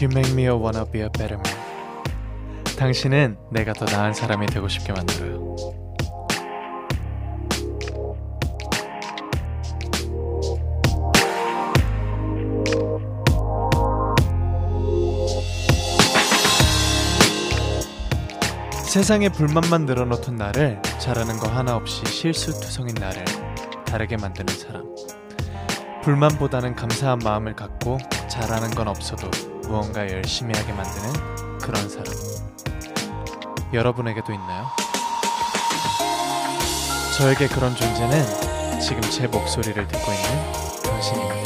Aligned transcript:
You 0.00 0.08
make 0.10 0.32
me 0.32 0.48
wanna 0.48 0.90
be 0.90 1.02
a 1.02 1.10
better 1.10 1.36
man. 1.36 2.04
당신은 2.78 3.36
내가 3.50 3.74
더 3.74 3.84
나은 3.84 4.14
사람이 4.14 4.46
되고 4.46 4.66
싶게 4.66 4.94
만들어요. 4.94 5.54
세상에 18.72 19.28
불만만 19.28 19.84
늘어놓던 19.84 20.36
나를 20.36 20.80
잘하는 20.98 21.36
거 21.36 21.46
하나 21.46 21.76
없이 21.76 22.02
실수투성인 22.06 22.94
나를 22.94 23.22
다르게 23.84 24.16
만드는 24.16 24.54
사람. 24.54 24.84
불만보다는 26.02 26.74
감사한 26.74 27.18
마음을 27.22 27.54
갖고 27.54 27.98
잘하는 28.28 28.70
건 28.70 28.88
없어도 28.88 29.49
무언가 29.70 30.00
열심히 30.10 30.52
하게 30.58 30.72
만드는 30.72 31.58
그런 31.60 31.88
사람. 31.88 32.06
여러분에게도 33.72 34.32
있나요? 34.32 34.66
저에게 37.16 37.46
그런 37.46 37.76
존재는 37.76 38.80
지금 38.80 39.00
제 39.02 39.28
목소리를 39.28 39.86
듣고 39.86 40.12
있는 40.12 40.52
당신입니다. 40.82 41.39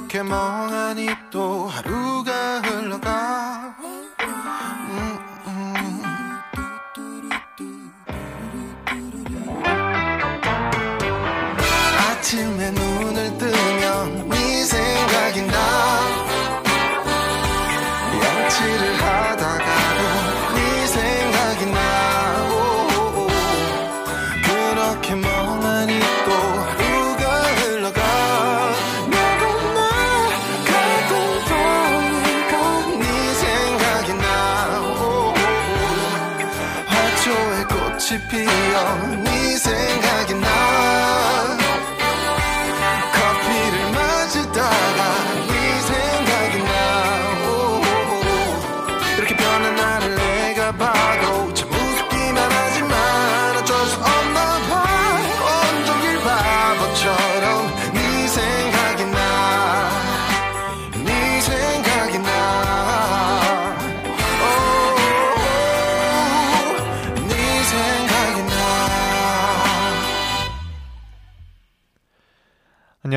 그렇게 0.00 0.22
멍하니 0.22 1.08
또 1.30 1.66
하루가 1.66 2.60
흘러가 2.60 3.74
음, 3.80 5.18
음. 5.46 6.02
아침에 11.98 12.70
눈을 12.70 13.38
뜨면 13.38 14.28
네생 14.28 15.09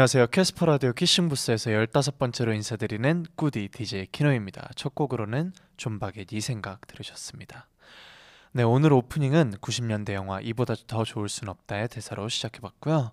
안녕하세요. 0.04 0.28
캐스퍼 0.28 0.66
라디오 0.66 0.92
키싱 0.92 1.30
부스에서 1.30 1.72
15번째로 1.72 2.54
인사드리는 2.54 3.26
꾸디 3.38 3.70
DJ 3.70 4.08
키노입니다. 4.12 4.72
첫 4.76 4.94
곡으로는 4.94 5.54
존박의 5.78 6.26
네 6.26 6.42
생각 6.42 6.86
들으셨습니다. 6.88 7.70
네, 8.52 8.64
오늘 8.64 8.92
오프닝은 8.92 9.60
90년대 9.62 10.12
영화 10.12 10.42
이보다 10.42 10.74
더 10.88 11.06
좋을 11.06 11.30
순 11.30 11.48
없다의 11.48 11.88
대사로 11.88 12.28
시작해 12.28 12.60
봤고요. 12.60 13.12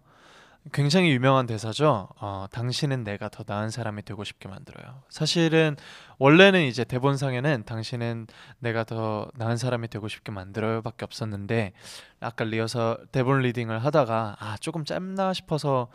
굉장히 0.73 1.13
유명한 1.13 1.47
대사죠. 1.47 2.09
어, 2.19 2.47
당신은 2.51 3.05
내가 3.05 3.29
더 3.29 3.45
나은 3.47 3.71
사람이 3.71 4.03
되고 4.03 4.25
싶게 4.25 4.49
만들어요. 4.49 5.05
사실은 5.11 5.77
원래는 6.19 6.65
이제 6.65 6.83
대본상에는 6.83 7.67
당신은 7.67 8.27
내가 8.59 8.83
더 8.83 9.31
나은 9.37 9.59
사람이 9.59 9.87
되고 9.87 10.09
싶게 10.09 10.33
만들어요밖에 10.33 11.05
없었는데 11.05 11.73
아까 12.19 12.43
리허설 12.43 13.07
대본 13.13 13.43
리딩을 13.43 13.79
하다가 13.79 14.39
아 14.41 14.57
조금 14.59 14.85
짧나 14.85 15.33
싶어서 15.35 15.89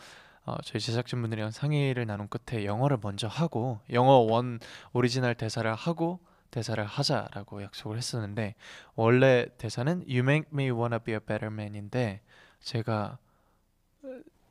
어, 0.45 0.57
저희 0.63 0.79
제작진분들이랑 0.79 1.51
상의를 1.51 2.05
나눈 2.05 2.27
끝에 2.27 2.65
영어를 2.65 2.97
먼저 3.01 3.27
하고 3.27 3.79
영어 3.91 4.17
원 4.17 4.59
오리지널 4.93 5.35
대사를 5.35 5.71
하고 5.73 6.19
대사를 6.51 6.83
하자라고 6.85 7.63
약속을 7.63 7.97
했었는데 7.97 8.55
원래 8.95 9.47
대사는 9.57 10.03
You 10.07 10.19
make 10.19 10.49
me 10.53 10.69
wanna 10.69 10.99
be 10.99 11.15
a 11.15 11.19
better 11.19 11.51
man인데 11.51 12.21
제가 12.61 13.17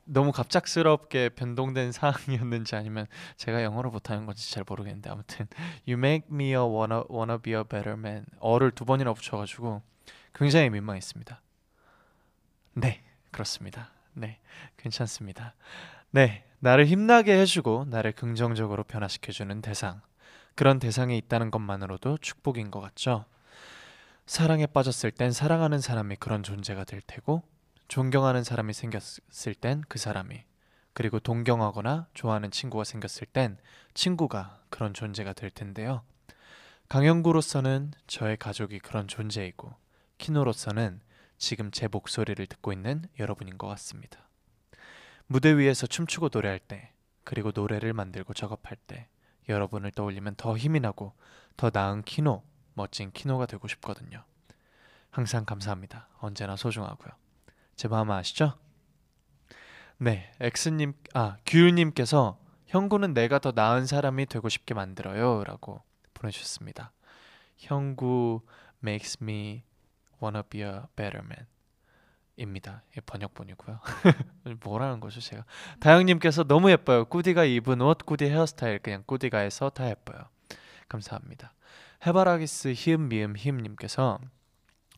너무 0.03 0.31
갑작스럽게 0.31 1.29
변동된 1.29 1.91
상황이었는지 1.91 2.75
아니면 2.75 3.07
제가 3.37 3.63
영어를 3.63 3.89
못하는 3.89 4.25
건지 4.25 4.51
잘 4.51 4.63
모르겠는데 4.67 5.09
아무튼 5.09 5.47
You 5.87 5.97
make 5.97 6.27
me 6.31 6.49
a 6.49 6.57
wanna, 6.57 7.03
wanna 7.09 7.39
be 7.39 7.53
a 7.53 7.63
better 7.63 7.97
man. 7.97 8.25
a를 8.39 8.71
두 8.71 8.85
번이나 8.85 9.13
붙여가지고 9.13 9.81
굉장히 10.33 10.69
민망했습니다. 10.69 11.41
네 12.73 13.01
그렇습니다 13.31 13.94
네, 14.15 14.39
괜찮습니다. 14.77 15.53
네, 16.11 16.45
나를 16.59 16.87
힘나게 16.87 17.37
해주고 17.39 17.85
나를 17.89 18.13
긍정적으로 18.13 18.83
변화시켜주는 18.83 19.61
대상. 19.61 20.01
그런 20.55 20.79
대상이 20.79 21.17
있다는 21.17 21.51
것만으로도 21.51 22.17
축복인 22.19 22.71
것 22.71 22.79
같죠. 22.79 23.25
사랑에 24.25 24.65
빠졌을 24.65 25.11
땐 25.11 25.31
사랑하는 25.31 25.79
사람이 25.79 26.15
그런 26.15 26.41
존재가 26.43 26.85
될 26.85 27.01
테고, 27.05 27.43
존경하는 27.87 28.43
사람이 28.43 28.73
생겼을 28.73 29.53
땐 29.59 29.83
그 29.87 29.99
사람이, 29.99 30.43
그리고 30.93 31.19
동경하거나 31.19 32.07
좋아하는 32.13 32.49
친구가 32.49 32.85
생겼을 32.85 33.27
땐 33.27 33.57
친구가 33.93 34.61
그런 34.69 34.93
존재가 34.93 35.33
될 35.33 35.51
텐데요. 35.51 36.03
강영구로서는 36.87 37.91
저의 38.07 38.37
가족이 38.37 38.79
그런 38.79 39.07
존재이고, 39.07 39.75
키노로서는 40.17 41.01
지금 41.37 41.71
제 41.71 41.87
목소리를 41.87 42.45
듣고 42.47 42.73
있는 42.73 43.05
여러분인 43.19 43.57
것 43.57 43.67
같습니다. 43.67 44.27
무대 45.27 45.57
위에서 45.57 45.87
춤추고 45.87 46.29
노래할 46.31 46.59
때, 46.59 46.91
그리고 47.23 47.51
노래를 47.53 47.93
만들고 47.93 48.33
작업할 48.33 48.77
때, 48.87 49.07
여러분을 49.49 49.91
떠올리면 49.91 50.35
더 50.35 50.57
힘이 50.57 50.79
나고 50.79 51.13
더 51.57 51.71
나은 51.73 52.03
키노, 52.03 52.43
멋진 52.73 53.11
키노가 53.11 53.45
되고 53.45 53.67
싶거든요. 53.67 54.23
항상 55.09 55.45
감사합니다. 55.45 56.09
언제나 56.19 56.55
소중하고요. 56.55 57.13
제 57.75 57.87
마음 57.87 58.11
아시죠? 58.11 58.57
네, 59.97 60.31
엑스님, 60.39 60.93
아 61.13 61.37
규율님께서 61.45 62.37
형구는 62.67 63.13
내가 63.13 63.39
더 63.39 63.53
나은 63.55 63.85
사람이 63.85 64.25
되고 64.25 64.49
싶게 64.49 64.73
만들어요 64.73 65.43
라고 65.45 65.81
보내주셨습니다. 66.13 66.91
형구 67.57 68.41
makes 68.83 69.17
me 69.21 69.63
wanna 70.21 70.43
be 70.43 70.61
a 70.61 70.81
better 70.95 71.23
man. 71.23 71.47
입니다. 72.37 72.83
번역본이고요. 73.05 73.79
뭐라는 74.63 74.99
거죠, 74.99 75.21
제가? 75.21 75.45
다영님께서 75.79 76.43
너무 76.43 76.69
예뻐요. 76.69 77.05
꾸디가 77.05 77.45
입은 77.45 77.81
옷, 77.81 77.99
꾸디 78.05 78.25
헤어스타일 78.25 78.79
그냥 78.79 79.03
꾸디가 79.05 79.39
해서 79.39 79.69
다 79.69 79.89
예뻐요. 79.89 80.27
감사합니다. 80.89 81.53
해바라기스 82.05 82.73
히음 82.75 83.09
미음 83.09 83.35
히음님께서 83.37 84.19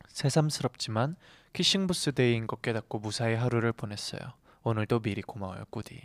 새삼스럽지만 0.08 1.16
키싱부스 1.52 2.12
데이인 2.12 2.46
것 2.46 2.60
깨닫고 2.60 2.98
무사히 2.98 3.34
하루를 3.34 3.72
보냈어요. 3.72 4.20
오늘도 4.64 5.00
미리 5.00 5.22
고마워요, 5.22 5.64
꾸디. 5.70 6.00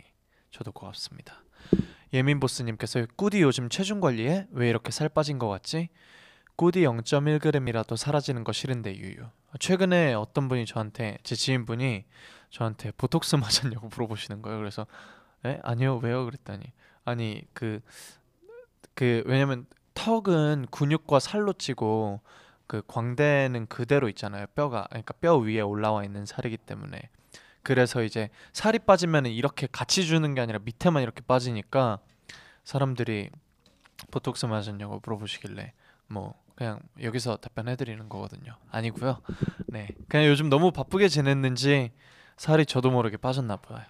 저도 0.50 0.72
고맙습니다. 0.72 1.42
예민 2.12 2.38
보스님께서 2.38 3.04
꾸디 3.16 3.42
요즘 3.42 3.68
체중 3.68 4.00
관리해? 4.00 4.46
왜 4.52 4.68
이렇게 4.68 4.92
살 4.92 5.08
빠진 5.08 5.38
것 5.38 5.48
같지? 5.48 5.88
꾸디 6.56 6.82
0.1g이라도 6.82 7.96
사라지는 7.96 8.44
거 8.44 8.52
싫은데 8.52 8.96
유유. 8.96 9.26
최근에 9.58 10.14
어떤 10.14 10.48
분이 10.48 10.66
저한테 10.66 11.18
제 11.22 11.34
지인분이 11.34 12.04
저한테 12.50 12.92
보톡스 12.92 13.36
맞았냐고 13.36 13.88
물어보시는 13.88 14.42
거예요. 14.42 14.58
그래서 14.58 14.86
에? 15.44 15.60
아니요 15.62 15.98
왜요? 16.02 16.24
그랬더니 16.24 16.64
아니 17.04 17.42
그그 17.52 17.80
그 18.94 19.22
왜냐면 19.26 19.66
턱은 19.94 20.66
근육과 20.70 21.18
살로 21.18 21.52
찌고 21.52 22.20
그 22.66 22.82
광대는 22.86 23.66
그대로 23.66 24.08
있잖아요. 24.08 24.46
뼈가 24.54 24.86
그러니까 24.90 25.14
뼈 25.20 25.36
위에 25.36 25.60
올라와 25.60 26.04
있는 26.04 26.24
살이기 26.24 26.58
때문에 26.58 27.10
그래서 27.62 28.02
이제 28.02 28.30
살이 28.52 28.78
빠지면 28.78 29.26
이렇게 29.26 29.66
같이 29.70 30.06
주는 30.06 30.34
게 30.34 30.40
아니라 30.40 30.60
밑에만 30.62 31.02
이렇게 31.02 31.20
빠지니까 31.22 31.98
사람들이 32.64 33.30
보톡스 34.10 34.46
맞았냐고 34.46 35.00
물어보시길래 35.04 35.72
뭐 36.08 36.34
그냥 36.54 36.80
여기서 37.02 37.36
답변해 37.36 37.76
드리는 37.76 38.08
거거든요. 38.08 38.56
아니고요. 38.70 39.20
네. 39.66 39.88
그냥 40.08 40.26
요즘 40.26 40.48
너무 40.48 40.70
바쁘게 40.70 41.08
지냈는지 41.08 41.92
살이 42.36 42.64
저도 42.66 42.90
모르게 42.90 43.16
빠졌나 43.16 43.56
봐요. 43.56 43.84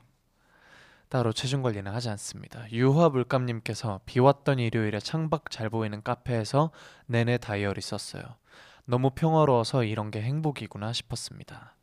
따로 1.09 1.33
체중 1.33 1.63
관리는 1.63 1.93
하지 1.93 2.09
않습니다. 2.11 2.71
유화 2.73 3.09
물감님께서 3.09 4.01
비 4.07 4.19
왔던 4.21 4.59
일요일에 4.59 4.99
창밖 4.99 5.51
잘 5.51 5.71
보이는 5.71 6.03
카페에서 6.03 6.71
내내 7.07 7.39
다이어리 7.39 7.81
썼어요. 7.81 8.23
너무 8.87 9.11
평화로워서 9.11 9.85
이런 9.85 10.11
게 10.11 10.23
행복이구나 10.23 10.93
싶었습니다. 10.93 11.77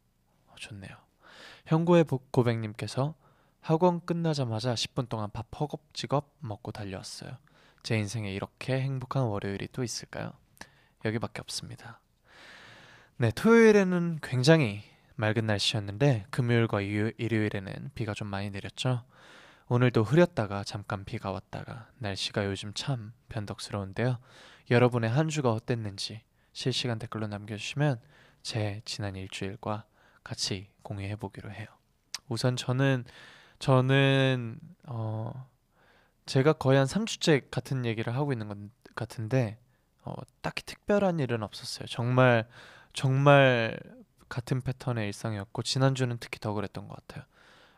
어, 0.47 0.55
좋네요. 0.57 0.91
형구의 1.65 2.05
고백님께서 2.31 3.15
학원 3.61 4.03
끝나자마자 4.03 4.73
10분 4.73 5.07
동안 5.07 5.29
밥 5.31 5.47
허겁지겁 5.59 6.37
먹고 6.39 6.71
달려왔어요. 6.71 7.37
제 7.83 7.97
인생에 7.97 8.31
이렇게 8.31 8.81
행복한 8.81 9.23
월요일이 9.23 9.69
또 9.71 9.83
있을까요? 9.83 10.33
여기밖에 11.05 11.41
없습니다. 11.41 11.99
네, 13.17 13.31
토요일에는 13.31 14.19
굉장히 14.21 14.83
맑은 15.15 15.45
날씨였는데 15.45 16.25
금요일과 16.31 16.81
일요일에는 16.81 17.91
비가 17.93 18.13
좀 18.13 18.27
많이 18.27 18.49
내렸죠. 18.49 19.03
오늘도 19.67 20.03
흐렸다가 20.03 20.63
잠깐 20.63 21.05
비가 21.05 21.31
왔다가 21.31 21.87
날씨가 21.99 22.45
요즘 22.45 22.73
참 22.73 23.13
변덕스러운데요. 23.29 24.17
여러분의 24.69 25.09
한 25.09 25.29
주가 25.29 25.51
어땠는지 25.51 26.21
실시간 26.53 26.99
댓글로 26.99 27.27
남겨주시면 27.27 27.99
제 28.41 28.81
지난 28.85 29.15
일주일과 29.15 29.85
같이 30.23 30.69
공유해 30.81 31.15
보기로 31.15 31.51
해요. 31.51 31.67
우선 32.27 32.55
저는 32.55 33.05
저는 33.59 34.59
어 34.87 35.47
제가 36.25 36.53
거의 36.53 36.77
한 36.77 36.87
3주째 36.87 37.49
같은 37.51 37.85
얘기를 37.85 38.15
하고 38.15 38.33
있는 38.33 38.47
것 38.47 38.57
같은데 38.95 39.57
어, 40.03 40.13
딱히 40.41 40.63
특별한 40.63 41.19
일은 41.19 41.43
없었어요. 41.43 41.87
정말 41.87 42.47
정말 42.93 43.77
같은 44.29 44.61
패턴의 44.61 45.07
일상이었고 45.07 45.63
지난주는 45.63 46.17
특히 46.19 46.39
더 46.39 46.53
그랬던 46.53 46.87
것 46.87 46.95
같아요. 46.95 47.25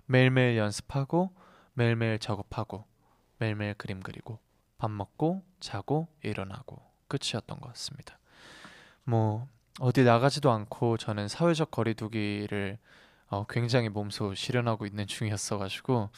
매일매일 0.05 0.57
연습하고 0.57 1.33
매일매일 1.73 2.19
작업하고 2.19 2.85
매일매일 3.39 3.73
그림 3.73 3.99
그리고 3.99 4.39
밥 4.77 4.91
먹고 4.91 5.43
자고 5.59 6.07
일어나고 6.23 6.81
끝이었던 7.07 7.59
것 7.59 7.69
같습니다. 7.69 8.19
뭐 9.03 9.47
어디 9.79 10.03
나가지도 10.03 10.51
않고 10.51 10.97
저는 10.97 11.27
사회적 11.27 11.71
거리두기를 11.71 12.77
어, 13.27 13.45
굉장히 13.49 13.89
몸소 13.89 14.35
실현하고 14.35 14.85
있는 14.85 15.07
중이었어가지고 15.07 16.09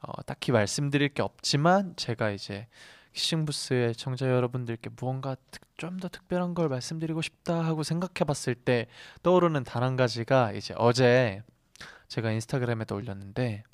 어, 0.00 0.22
딱히 0.24 0.50
말씀드릴 0.50 1.10
게 1.10 1.22
없지만 1.22 1.94
제가 1.96 2.30
이제 2.30 2.66
키싱부스의 3.12 3.94
청자 3.96 4.28
여러분들께 4.30 4.90
무언가 4.96 5.36
좀 5.76 5.98
더 5.98 6.08
특별한 6.08 6.54
걸 6.54 6.68
말씀드리고 6.68 7.22
싶다 7.22 7.64
하고 7.64 7.82
생각해 7.82 8.24
봤을 8.26 8.54
때 8.54 8.86
떠오르는 9.22 9.64
단 9.64 9.82
한 9.82 9.96
가지가 9.96 10.52
이제 10.52 10.74
어제 10.76 11.42
제가 12.08 12.30
인스타그램에도 12.32 12.94
올렸는데 12.96 13.64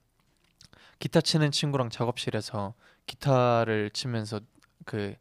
기타 0.98 1.20
치는 1.20 1.50
친구랑 1.50 1.90
작업실에서 1.90 2.74
기타를 3.06 3.90
치면서 3.90 4.40
그 4.84 5.14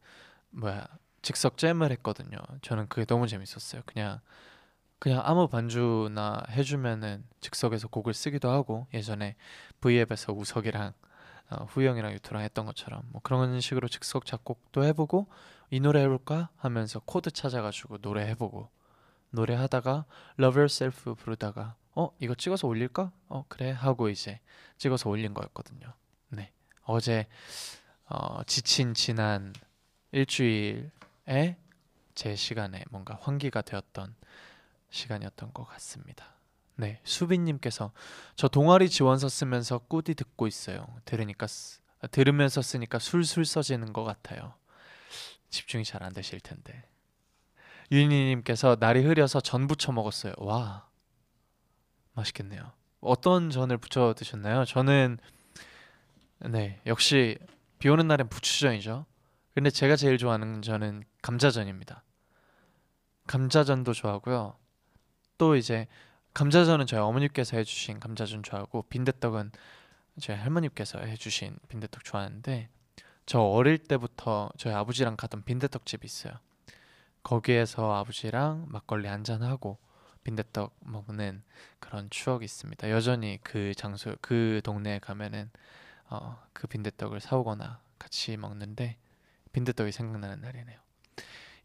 뭐야 0.51 0.87
즉석 1.23 1.57
jam을 1.57 1.91
했거든요. 1.93 2.37
저는 2.61 2.87
그게 2.87 3.05
너무 3.05 3.27
재밌었어요. 3.27 3.81
그냥 3.85 4.19
그냥 4.99 5.21
아무 5.25 5.47
반주나 5.47 6.43
해주면은 6.51 7.23
즉석에서 7.41 7.87
곡을 7.89 8.13
쓰기도 8.13 8.49
하고 8.51 8.87
예전에 8.93 9.35
V앱에서 9.81 10.33
우석이랑 10.33 10.93
어, 11.49 11.65
후이 11.65 11.75
형이랑 11.75 12.13
유토랑 12.13 12.43
했던 12.43 12.65
것처럼 12.65 13.03
뭐 13.11 13.21
그런 13.21 13.59
식으로 13.61 13.87
즉석 13.87 14.25
작곡도 14.25 14.83
해보고 14.83 15.27
이 15.69 15.79
노래 15.79 16.01
해볼까 16.01 16.49
하면서 16.57 16.99
코드 17.05 17.31
찾아가지고 17.31 17.99
노래 17.99 18.25
해보고 18.27 18.69
노래하다가 19.31 20.05
Love 20.39 20.59
Yourself 20.59 21.15
부르다가 21.15 21.75
어 21.93 22.11
이거 22.19 22.35
찍어서 22.35 22.67
올릴까? 22.67 23.11
어 23.29 23.45
그래 23.47 23.71
하고 23.71 24.09
이제 24.09 24.39
찍어서 24.77 25.09
올린 25.09 25.33
거였거든요. 25.33 25.93
어제 26.85 27.27
어, 28.07 28.43
지친 28.45 28.93
지난 28.93 29.53
일주일에 30.11 31.57
제 32.13 32.35
시간에 32.35 32.83
뭔가 32.91 33.17
환기가 33.19 33.61
되었던 33.63 34.15
시간이었던 34.89 35.51
것 35.53 35.65
같습니다. 35.65 36.34
네, 36.77 36.99
수빈님께서 37.03 37.91
저 38.35 38.47
동아리 38.47 38.89
지원서 38.89 39.29
쓰면서 39.29 39.79
꾸디 39.79 40.13
듣고 40.15 40.47
있어요. 40.47 40.85
들으니까 41.05 41.47
쓰, 41.47 41.79
아, 42.01 42.07
들으면서 42.07 42.61
쓰니까 42.61 42.99
술술 42.99 43.45
써지는 43.45 43.93
것 43.93 44.03
같아요. 44.03 44.53
집중이 45.49 45.85
잘 45.85 46.03
안 46.03 46.13
되실 46.13 46.39
텐데. 46.41 46.83
유니님께서 47.91 48.77
날이 48.79 49.03
흐려서 49.05 49.39
전 49.39 49.67
부쳐 49.67 49.91
먹었어요. 49.91 50.33
와, 50.37 50.89
맛있겠네요. 52.13 52.71
어떤 52.99 53.49
전을 53.51 53.77
부쳐 53.77 54.13
드셨나요? 54.17 54.65
저는 54.65 55.17
네 56.49 56.81
역시 56.85 57.37
비 57.79 57.87
오는 57.89 58.07
날엔 58.07 58.27
부추전이죠. 58.29 59.05
근데 59.53 59.69
제가 59.69 59.95
제일 59.95 60.17
좋아하는 60.17 60.61
전은 60.61 61.03
감자전입니다. 61.21 62.03
감자전도 63.27 63.93
좋아하고요. 63.93 64.57
또 65.37 65.55
이제 65.55 65.87
감자전은 66.35 66.85
저희 66.85 66.99
어머니께서 66.99 67.55
해주신 67.55 68.01
감자전 68.01 68.43
좋아하고 68.43 68.81
빈대떡은 68.89 69.51
저희 70.19 70.35
할머니께서 70.35 70.99
해주신 70.99 71.57
빈대떡 71.69 72.03
좋아하는데 72.03 72.67
저 73.25 73.39
어릴 73.39 73.77
때부터 73.77 74.51
저희 74.57 74.73
아버지랑 74.73 75.15
가던 75.15 75.45
빈대떡 75.45 75.85
집이 75.85 76.05
있어요. 76.05 76.33
거기에서 77.23 77.95
아버지랑 77.95 78.65
막걸리 78.67 79.07
한잔 79.07 79.43
하고 79.43 79.77
빈대떡 80.25 80.75
먹는 80.81 81.41
그런 81.79 82.09
추억이 82.09 82.43
있습니다. 82.43 82.89
여전히 82.89 83.39
그 83.41 83.73
장소 83.73 84.13
그 84.19 84.59
동네에 84.65 84.99
가면은 84.99 85.49
어, 86.09 86.43
그 86.51 86.67
빈대떡을 86.67 87.21
사오거나 87.21 87.79
같이 87.97 88.35
먹는데 88.35 88.97
빈대떡이 89.53 89.93
생각나는 89.93 90.41
날이네요. 90.41 90.84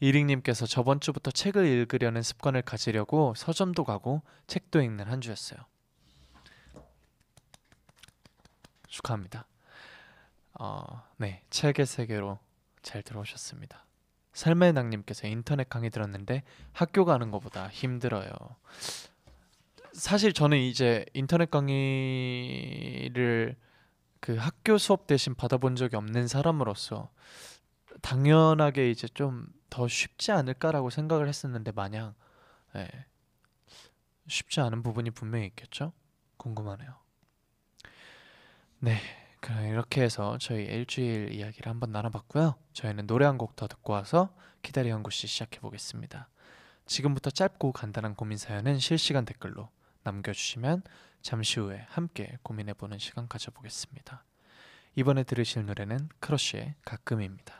이링님께서 0.00 0.66
저번 0.66 1.00
주부터 1.00 1.30
책을 1.30 1.66
읽으려는 1.66 2.22
습관을 2.22 2.62
가지려고 2.62 3.34
서점도 3.36 3.84
가고 3.84 4.22
책도 4.46 4.80
읽는 4.80 5.06
한 5.06 5.20
주였어요. 5.20 5.60
축하합니다. 8.88 9.46
어, 10.58 11.04
네, 11.18 11.42
책의 11.50 11.86
세계로 11.86 12.38
잘 12.82 13.02
들어오셨습니다. 13.02 13.84
삶의 14.32 14.72
낭님께서 14.72 15.28
인터넷 15.28 15.68
강의 15.68 15.90
들었는데 15.90 16.42
학교 16.72 17.04
가는 17.04 17.30
것보다 17.30 17.68
힘들어요. 17.68 18.30
사실 19.92 20.32
저는 20.32 20.58
이제 20.58 21.04
인터넷 21.14 21.50
강의를 21.50 23.56
그 24.20 24.36
학교 24.36 24.78
수업 24.78 25.06
대신 25.06 25.34
받아본 25.34 25.76
적이 25.76 25.96
없는 25.96 26.28
사람으로서 26.28 27.10
당연하게 28.02 28.90
이제 28.90 29.08
좀 29.08 29.46
더 29.70 29.86
쉽지 29.86 30.32
않을까라고 30.32 30.90
생각을 30.90 31.28
했었는데 31.28 31.70
마냥 31.70 32.14
예, 32.74 32.88
쉽지 34.26 34.60
않은 34.60 34.82
부분이 34.82 35.12
분명히 35.12 35.46
있겠죠? 35.46 35.92
궁금하네요. 36.38 36.92
네, 38.80 38.98
그럼 39.40 39.66
이렇게 39.66 40.02
해서 40.02 40.38
저희 40.38 40.64
일주일 40.64 41.32
이야기를 41.32 41.70
한번 41.70 41.92
나눠봤고요. 41.92 42.56
저희는 42.72 43.06
노래 43.06 43.26
한 43.26 43.38
곡 43.38 43.54
더 43.56 43.68
듣고 43.68 43.92
와서 43.92 44.34
기다리 44.62 44.88
연구 44.90 45.10
씨 45.10 45.26
시작해 45.26 45.60
보겠습니다. 45.60 46.28
지금부터 46.86 47.30
짧고 47.30 47.72
간단한 47.72 48.14
고민 48.16 48.36
사연은 48.36 48.78
실시간 48.80 49.24
댓글로 49.24 49.68
남겨주시면 50.02 50.82
잠시 51.22 51.60
후에 51.60 51.86
함께 51.90 52.38
고민해보는 52.42 52.98
시간 52.98 53.28
가져보겠습니다. 53.28 54.24
이번에 54.96 55.22
들으실 55.22 55.64
노래는 55.66 56.08
크러쉬의 56.18 56.74
가끔입니다. 56.84 57.59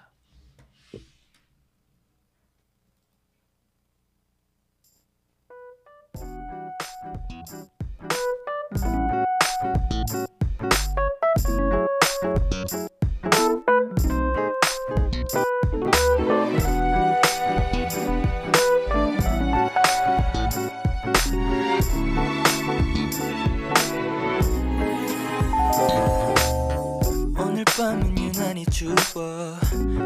밤은 27.80 28.18
유난히 28.18 28.66
추워. 28.66 28.94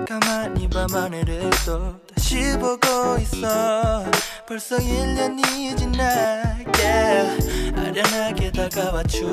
가만히 0.06 0.70
밤하늘을 0.70 1.50
또 1.66 1.98
다시 2.14 2.56
보고 2.56 3.18
있어. 3.18 4.04
벌써 4.46 4.76
1년이 4.76 5.76
지나 5.76 6.53
yeah. 6.80 7.54
아련하게 7.76 8.50
다가와 8.50 9.02
추억 9.04 9.32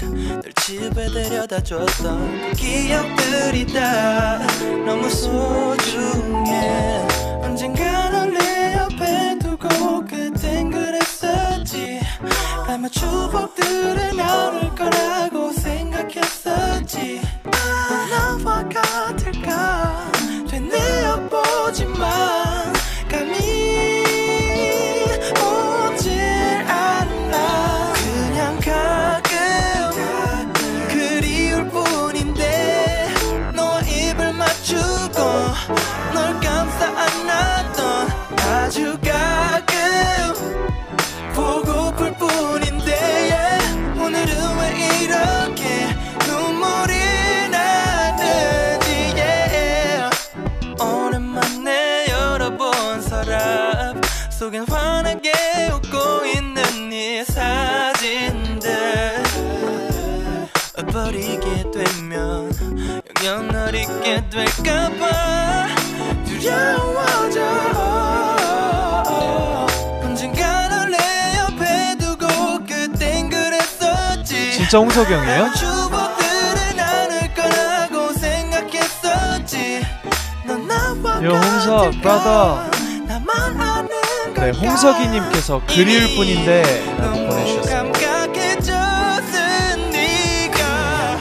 널 0.00 0.52
집에 0.62 1.08
데려다 1.08 1.62
줬던 1.62 2.50
그 2.50 2.56
기억들이 2.56 3.66
다 3.72 4.38
너무 4.84 5.08
소중해 5.10 7.06
언젠가 7.42 8.10
널내 8.10 8.74
옆에 8.76 9.38
두고 9.38 10.04
그땐 10.06 10.70
그랬었지 10.70 12.00
아마 12.68 12.88
추억들은 12.88 14.16
나올 14.16 14.74
거라고 14.74 15.35
진짜 80.44 80.66
나와 80.68 81.24
요, 81.24 81.30
홍석, 81.30 82.02
아는 83.58 83.88
네? 84.34 84.50
홍석이님께서 84.50 85.62
그리울 85.66 86.14
뿐인데 86.14 86.62
라고 86.98 87.16
네가 89.90 91.20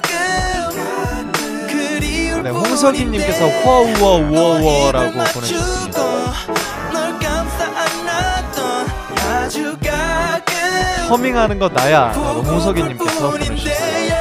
가끔 0.00 1.32
그리울 1.66 2.42
네, 2.44 2.50
홍석이님께서 2.50 3.48
뿐인데 3.48 3.64
허우워우워워라고 3.64 5.02
너의 5.02 5.10
입을 5.10 5.24
보내주셨습니다. 5.32 5.83
허밍하는 11.14 11.60
거 11.60 11.68
나야 11.68 12.08
라고 12.08 12.42
홍석이님께서 12.42 13.30
보내주셨어요. 13.30 14.14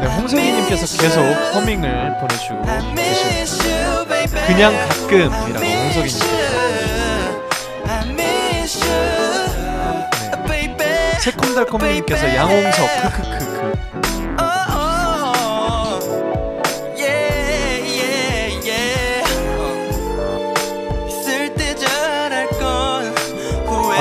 네, 0.00 0.06
홍석이님께서 0.16 1.02
계속 1.02 1.20
허밍을 1.54 2.14
보내주고 2.20 2.64
계십니다. 2.64 4.46
그냥 4.46 4.72
가끔이라고 4.88 5.66
홍석이님께서 5.66 6.26
네. 8.16 8.32
baby. 10.46 11.20
새콤달콤님께서 11.20 12.34
양홍석 12.34 12.88
크크크크 13.02 14.11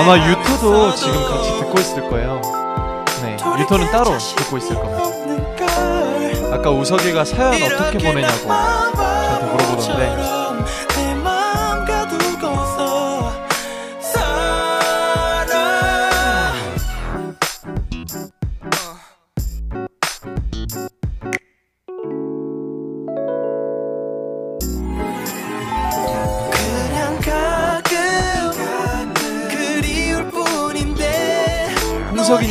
아마 0.01 0.17
유토도 0.17 0.95
지금 0.95 1.13
같이 1.25 1.59
듣고 1.59 1.79
있을 1.79 2.09
거예요. 2.09 2.41
네, 3.21 3.37
유토는 3.59 3.91
따로 3.91 4.17
듣고 4.17 4.57
있을 4.57 4.75
겁니다. 4.75 5.03
아까 6.51 6.71
우석이가 6.71 7.23
사연 7.23 7.61
어떻게 7.61 7.99
보내냐고 7.99 8.47
저한테 8.47 9.45
물어보던데 9.45 10.40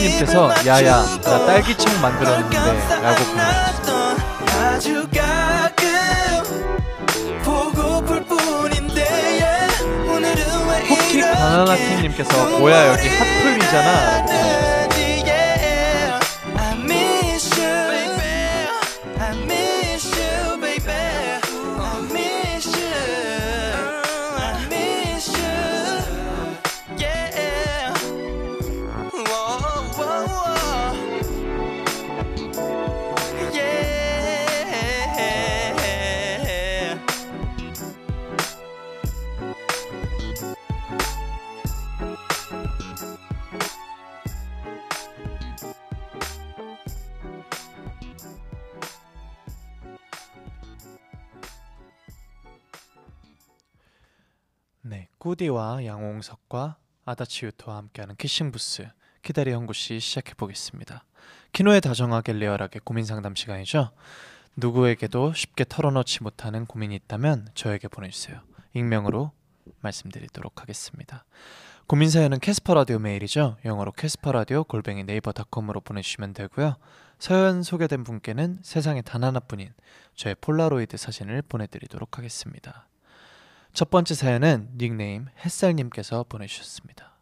홍석이님께서 0.00 0.50
야야 0.66 1.04
나 1.22 1.46
딸기청 1.46 2.00
만들었는데 2.00 2.56
라고 2.56 3.24
보내주셨어요. 3.34 3.80
쿠키 10.88 11.20
바나나킹님께서 11.20 12.58
뭐야 12.58 12.88
여기 12.92 13.08
핫플이잖아 13.08 14.16
라고 14.16 14.26
보내주셨어요. 14.26 14.69
양홍석과 56.50 56.76
아다치 57.04 57.46
유토와 57.46 57.76
함께하는 57.78 58.16
키싱 58.16 58.52
부스 58.52 58.86
키다리 59.22 59.52
형구 59.52 59.72
씨 59.72 59.98
시작해 60.00 60.34
보겠습니다. 60.34 61.04
키노의 61.52 61.80
다정하게 61.80 62.34
리얼하게 62.34 62.80
고민 62.84 63.04
상담 63.04 63.34
시간이죠. 63.34 63.90
누구에게도 64.56 65.32
쉽게 65.32 65.64
털어놓지 65.66 66.22
못하는 66.22 66.66
고민이 66.66 66.94
있다면 66.96 67.48
저에게 67.54 67.88
보내주세요. 67.88 68.40
익명으로 68.74 69.32
말씀드리도록 69.80 70.60
하겠습니다. 70.60 71.24
고민 71.86 72.10
사연은 72.10 72.40
캐스퍼 72.40 72.74
라디오 72.74 72.98
메일이죠. 72.98 73.56
영어로 73.64 73.92
캐스퍼 73.92 74.32
라디오 74.32 74.64
골뱅이 74.64 75.04
네이버닷컴으로 75.04 75.80
보내주시면 75.80 76.34
되고요. 76.34 76.76
사연 77.18 77.62
소개된 77.62 78.04
분께는 78.04 78.58
세상에 78.62 79.02
단 79.02 79.24
하나뿐인 79.24 79.72
저의 80.14 80.36
폴라로이드 80.40 80.96
사진을 80.96 81.42
보내드리도록 81.42 82.18
하겠습니다. 82.18 82.89
첫 83.72 83.88
번째 83.88 84.14
사연은 84.14 84.68
닉네임 84.76 85.26
햇살님께서 85.44 86.24
보내주셨습니다. 86.28 87.12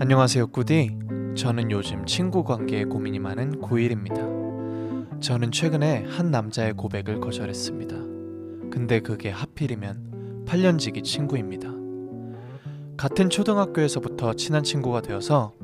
안녕하세요, 0.00 0.48
꾸디. 0.48 0.96
저는 1.34 1.70
요즘 1.70 2.04
친구 2.06 2.44
관계에 2.44 2.84
고민이 2.84 3.18
많은 3.18 3.60
고1입니다. 3.60 5.20
저는 5.20 5.50
최근에 5.50 6.04
한 6.04 6.30
남자의 6.30 6.74
고백을 6.74 7.20
거절했습니다. 7.20 7.96
근데 8.70 9.00
그게 9.00 9.30
하필이면 9.30 10.44
8년지기 10.46 11.02
친구입니다. 11.04 11.70
같은 12.96 13.30
초등학교에서부터 13.30 14.34
친한 14.34 14.62
친구가 14.62 15.00
되어서 15.00 15.54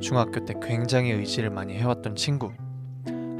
중학교 0.00 0.44
때 0.44 0.54
굉장히 0.62 1.12
의지를 1.12 1.50
많이 1.50 1.74
해왔던 1.74 2.16
친구. 2.16 2.52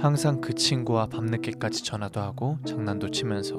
항상 0.05 0.43
그 0.43 0.53
친구와 0.53 1.07
밤늦게까지 1.07 1.83
전화도 1.83 2.21
하고 2.21 2.59
장난도 2.67 3.09
치면서 3.09 3.59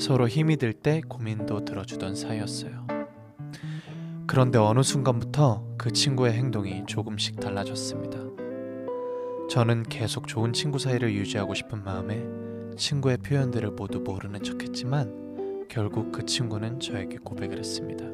서로 0.00 0.26
힘이 0.26 0.56
들 0.56 0.72
때 0.72 1.02
고민도 1.06 1.66
들어주던 1.66 2.16
사이였어요. 2.16 2.86
그런데 4.26 4.58
어느 4.58 4.82
순간부터 4.82 5.74
그 5.76 5.92
친구의 5.92 6.32
행동이 6.32 6.84
조금씩 6.86 7.40
달라졌습니다. 7.40 8.18
저는 9.50 9.82
계속 9.82 10.26
좋은 10.26 10.54
친구 10.54 10.78
사이를 10.78 11.12
유지하고 11.12 11.52
싶은 11.52 11.84
마음에 11.84 12.24
친구의 12.78 13.18
표현들을 13.18 13.72
모두 13.72 14.00
모르는 14.00 14.42
척했지만 14.42 15.66
결국 15.68 16.10
그 16.10 16.24
친구는 16.24 16.80
저에게 16.80 17.18
고백을 17.18 17.58
했습니다. 17.58 18.06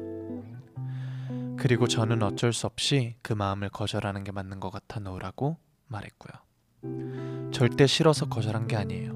그리고 1.55 1.87
저는 1.87 2.23
어쩔 2.23 2.51
수 2.51 2.67
없이 2.67 3.15
그 3.21 3.31
마음을 3.31 3.69
거절하는 3.69 4.25
게 4.25 4.33
맞는 4.33 4.59
것 4.59 4.69
같아 4.69 4.99
놓으라고 4.99 5.55
말했고요. 5.87 7.42
절대 7.53 7.85
싫어서 7.85 8.25
거절한 8.25 8.67
게 8.67 8.75
아니에요. 8.75 9.13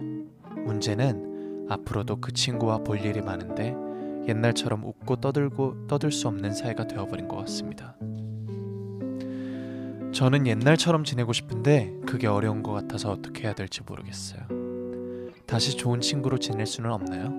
문제는 0.64 1.66
앞으로도 1.70 2.22
그 2.22 2.32
친구와 2.32 2.78
볼 2.78 3.02
일이 3.02 3.20
많은데 3.20 3.76
옛날처럼 4.28 4.84
웃고 4.86 5.16
떠들고 5.18 5.88
떠들 5.88 6.12
수 6.12 6.28
없는 6.28 6.54
사이가 6.54 6.86
되어버린 6.86 7.28
것 7.28 7.38
같습니다. 7.38 7.98
저는 10.14 10.46
옛날처럼 10.46 11.04
지내고 11.04 11.34
싶은데 11.34 11.92
그게 12.06 12.28
어려운 12.28 12.62
것 12.62 12.74
같아서 12.74 13.12
어떻게 13.12 13.46
해야 13.46 13.54
될지 13.54 13.82
모르겠어요. 13.82 14.42
다시 15.48 15.76
좋은 15.76 16.00
친구로 16.00 16.38
지낼 16.38 16.68
수는 16.68 16.92
없나요? 16.92 17.34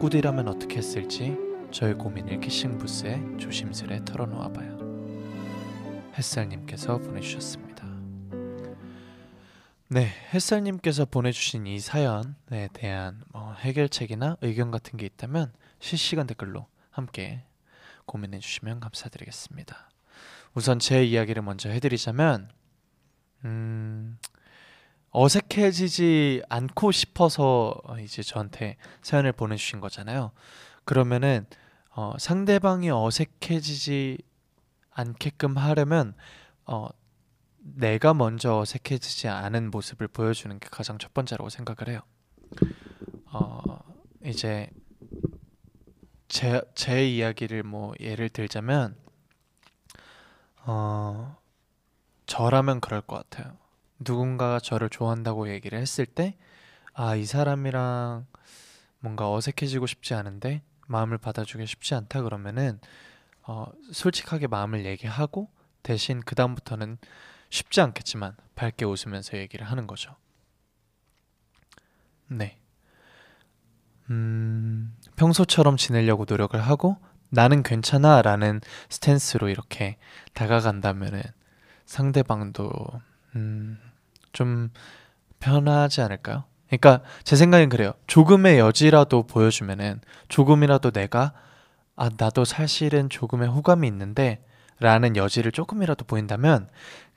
꾸디라면 0.00 0.48
어떻게 0.48 0.78
했을지 0.78 1.36
저의 1.70 1.94
고민을 1.94 2.40
키싱 2.40 2.76
부스에 2.76 3.22
조심스레 3.38 4.04
털어놓아봐요. 4.04 4.78
햇살님께서 6.16 6.98
보내주셨습니다. 6.98 7.67
네, 9.90 10.06
햇살님께서 10.34 11.06
보내주신 11.06 11.66
이 11.66 11.80
사연에 11.80 12.68
대한 12.74 13.24
뭐 13.32 13.54
해결책이나 13.54 14.36
의견 14.42 14.70
같은 14.70 14.98
게 14.98 15.06
있다면 15.06 15.50
실시간 15.80 16.26
댓글로 16.26 16.66
함께 16.90 17.46
고민해 18.04 18.38
주시면 18.38 18.80
감사드리겠습니다. 18.80 19.88
우선 20.52 20.78
제 20.78 21.02
이야기를 21.02 21.40
먼저 21.40 21.70
해드리자면 21.70 22.50
음, 23.46 24.18
어색해지지 25.08 26.42
않고 26.50 26.92
싶어서 26.92 27.80
이제 28.02 28.22
저한테 28.22 28.76
사연을 29.00 29.32
보내주신 29.32 29.80
거잖아요. 29.80 30.32
그러면은 30.84 31.46
어, 31.96 32.12
상대방이 32.18 32.90
어색해지지 32.90 34.18
않게끔 34.90 35.56
하려면 35.56 36.12
어, 36.66 36.88
내가 37.74 38.14
먼저 38.14 38.58
어색해지지 38.58 39.28
않은 39.28 39.70
모습을 39.70 40.08
보여주는 40.08 40.58
게 40.58 40.68
가장 40.70 40.98
첫 40.98 41.12
번째라고 41.14 41.48
생각을 41.50 41.92
해요. 41.92 42.00
어, 43.26 43.78
이제 44.24 44.70
제, 46.28 46.60
제 46.74 47.08
이야기를 47.08 47.62
뭐 47.62 47.94
예를 48.00 48.28
들자면 48.28 48.96
어, 50.64 51.36
저라면 52.26 52.80
그럴 52.80 53.00
것 53.00 53.28
같아요. 53.30 53.56
누군가가 54.00 54.60
저를 54.60 54.88
좋아한다고 54.90 55.50
얘기를 55.50 55.78
했을 55.78 56.06
때 56.06 56.36
아, 56.94 57.16
이 57.16 57.24
사람이랑 57.24 58.26
뭔가 59.00 59.32
어색해지고 59.32 59.86
싶지 59.86 60.14
않은데 60.14 60.62
마음을 60.86 61.18
받아주기 61.18 61.66
쉽지 61.66 61.94
않다 61.94 62.22
그러면은 62.22 62.80
어, 63.42 63.66
솔직하게 63.92 64.46
마음을 64.46 64.84
얘기하고 64.84 65.48
대신 65.82 66.20
그 66.20 66.34
다음부터는 66.34 66.98
쉽지 67.50 67.80
않겠지만 67.80 68.36
밝게 68.54 68.84
웃으면서 68.84 69.38
얘기를 69.38 69.66
하는 69.66 69.86
거죠. 69.86 70.14
네. 72.28 72.58
음, 74.10 74.94
평소처럼 75.16 75.76
지내려고 75.76 76.24
노력을 76.28 76.58
하고 76.60 76.96
나는 77.30 77.62
괜찮아 77.62 78.22
라는 78.22 78.60
스탠스로 78.88 79.48
이렇게 79.48 79.96
다가간다면은 80.32 81.22
상대방도 81.84 82.70
음, 83.36 83.78
좀 84.32 84.70
편하지 85.40 86.00
않을까요? 86.00 86.44
그러니까 86.68 87.02
제 87.24 87.36
생각엔 87.36 87.68
그래요. 87.68 87.92
조금의 88.06 88.58
여지라도 88.58 89.26
보여주면은 89.26 90.00
조금이라도 90.28 90.90
내가 90.90 91.32
아 91.96 92.10
나도 92.16 92.44
사실은 92.44 93.08
조금의 93.08 93.48
호감이 93.48 93.86
있는데 93.88 94.44
라는 94.80 95.16
여지를 95.16 95.50
조금이라도 95.50 96.04
보인다면 96.04 96.68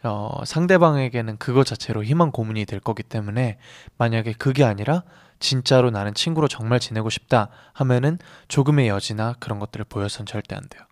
어, 0.03 0.41
상대방에게는 0.45 1.37
그거 1.37 1.63
자체로 1.63 2.03
희망 2.03 2.31
고문이 2.31 2.65
될 2.65 2.79
거기 2.79 3.03
때문에 3.03 3.57
만약에 3.97 4.33
그게 4.33 4.63
아니라 4.63 5.03
진짜로 5.39 5.89
나는 5.89 6.13
친구로 6.13 6.47
정말 6.47 6.79
지내고 6.79 7.09
싶다 7.09 7.49
하면은 7.73 8.19
조금의 8.47 8.87
여지나 8.87 9.35
그런 9.39 9.59
것들을 9.59 9.85
보여선 9.85 10.25
절대 10.25 10.55
안 10.55 10.61
돼요. 10.69 10.83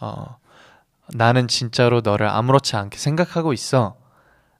어, 0.00 0.38
나는 1.08 1.48
진짜로 1.48 2.00
너를 2.00 2.28
아무렇지 2.28 2.76
않게 2.76 2.98
생각하고 2.98 3.52
있어. 3.52 3.96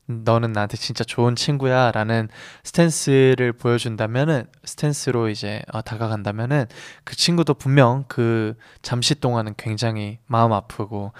너는 0.07 0.53
나한테 0.53 0.77
진짜 0.77 1.03
좋은 1.03 1.35
친구야 1.35 1.91
라는 1.91 2.29
스탠스를 2.63 3.53
보여준다면은 3.53 4.47
스탠스로 4.65 5.29
이제 5.29 5.63
어, 5.73 5.83
다가간다면은 5.83 6.67
그 7.05 7.17
친구도 7.17 7.55
분명 7.55 8.05
그 8.07 8.55
잠시 8.83 9.17
동안은 9.17 9.55
굉장히 9.57 10.19
마음 10.27 10.53
아프고 10.53 11.13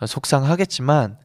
어, 0.00 0.06
속상하겠지만 0.06 1.21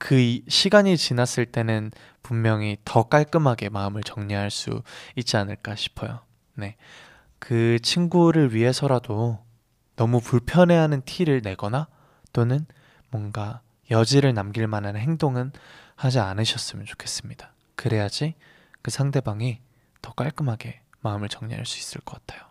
그 0.00 0.40
시간이 0.48 0.96
지났을 0.96 1.44
때는 1.44 1.90
분명히 2.22 2.78
더 2.86 3.02
깔끔하게 3.02 3.68
마음을 3.68 4.02
정리할 4.02 4.50
수 4.50 4.82
있지 5.14 5.36
않을까 5.36 5.76
싶어요. 5.76 6.20
네. 6.54 6.76
그 7.38 7.78
친구를 7.82 8.54
위해서라도 8.54 9.44
너무 9.96 10.20
불편해하는 10.20 11.02
티를 11.02 11.42
내거나 11.44 11.86
또는 12.32 12.64
뭔가 13.10 13.60
여지를 13.90 14.32
남길 14.32 14.66
만한 14.66 14.96
행동은 14.96 15.52
하지 15.96 16.18
않으셨으면 16.18 16.86
좋겠습니다. 16.86 17.52
그래야지 17.76 18.36
그 18.80 18.90
상대방이 18.90 19.60
더 20.00 20.14
깔끔하게 20.14 20.80
마음을 21.00 21.28
정리할 21.28 21.66
수 21.66 21.78
있을 21.78 22.00
것 22.00 22.26
같아요. 22.26 22.49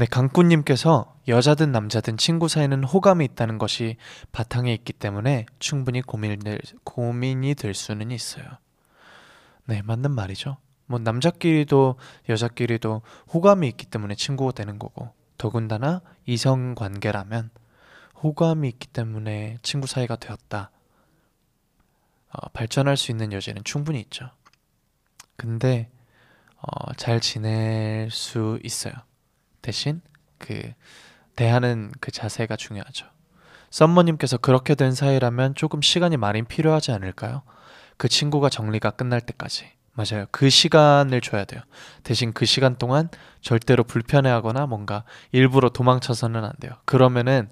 네, 0.00 0.06
강꾸님께서 0.06 1.14
여자든 1.28 1.72
남자든 1.72 2.16
친구 2.16 2.48
사이는 2.48 2.84
호감이 2.84 3.22
있다는 3.22 3.58
것이 3.58 3.98
바탕에 4.32 4.72
있기 4.72 4.94
때문에 4.94 5.44
충분히 5.58 6.00
고민될, 6.00 6.58
고민이 6.84 7.54
될 7.54 7.74
수는 7.74 8.10
있어요. 8.10 8.46
네, 9.66 9.82
맞는 9.82 10.12
말이죠. 10.12 10.56
뭐 10.86 10.98
남자끼리도 11.00 11.96
여자끼리도 12.30 13.02
호감이 13.34 13.68
있기 13.68 13.84
때문에 13.84 14.14
친구가 14.14 14.52
되는 14.52 14.78
거고 14.78 15.10
더군다나 15.36 16.00
이성 16.24 16.74
관계라면 16.74 17.50
호감이 18.22 18.70
있기 18.70 18.86
때문에 18.86 19.58
친구 19.60 19.86
사이가 19.86 20.16
되었다. 20.16 20.70
어, 22.30 22.48
발전할 22.54 22.96
수 22.96 23.10
있는 23.10 23.34
여지는 23.34 23.64
충분히 23.64 24.00
있죠. 24.00 24.30
근데 25.36 25.90
어, 26.56 26.94
잘 26.94 27.20
지낼 27.20 28.10
수 28.10 28.58
있어요. 28.64 28.94
대신 29.62 30.00
그 30.38 30.72
대하는 31.36 31.92
그 32.00 32.10
자세가 32.10 32.56
중요하죠. 32.56 33.06
썸머님께서 33.70 34.38
그렇게 34.38 34.74
된 34.74 34.92
사이라면 34.92 35.54
조금 35.54 35.80
시간이 35.80 36.16
많이 36.16 36.42
필요하지 36.42 36.92
않을까요? 36.92 37.42
그 37.96 38.08
친구가 38.08 38.48
정리가 38.48 38.90
끝날 38.90 39.20
때까지. 39.20 39.70
맞아요. 39.92 40.26
그 40.30 40.48
시간을 40.48 41.20
줘야 41.20 41.44
돼요. 41.44 41.60
대신 42.02 42.32
그 42.32 42.46
시간 42.46 42.76
동안 42.76 43.08
절대로 43.40 43.84
불편해하거나 43.84 44.66
뭔가 44.66 45.04
일부러 45.32 45.68
도망쳐서는 45.68 46.44
안 46.44 46.52
돼요. 46.60 46.72
그러면은 46.84 47.50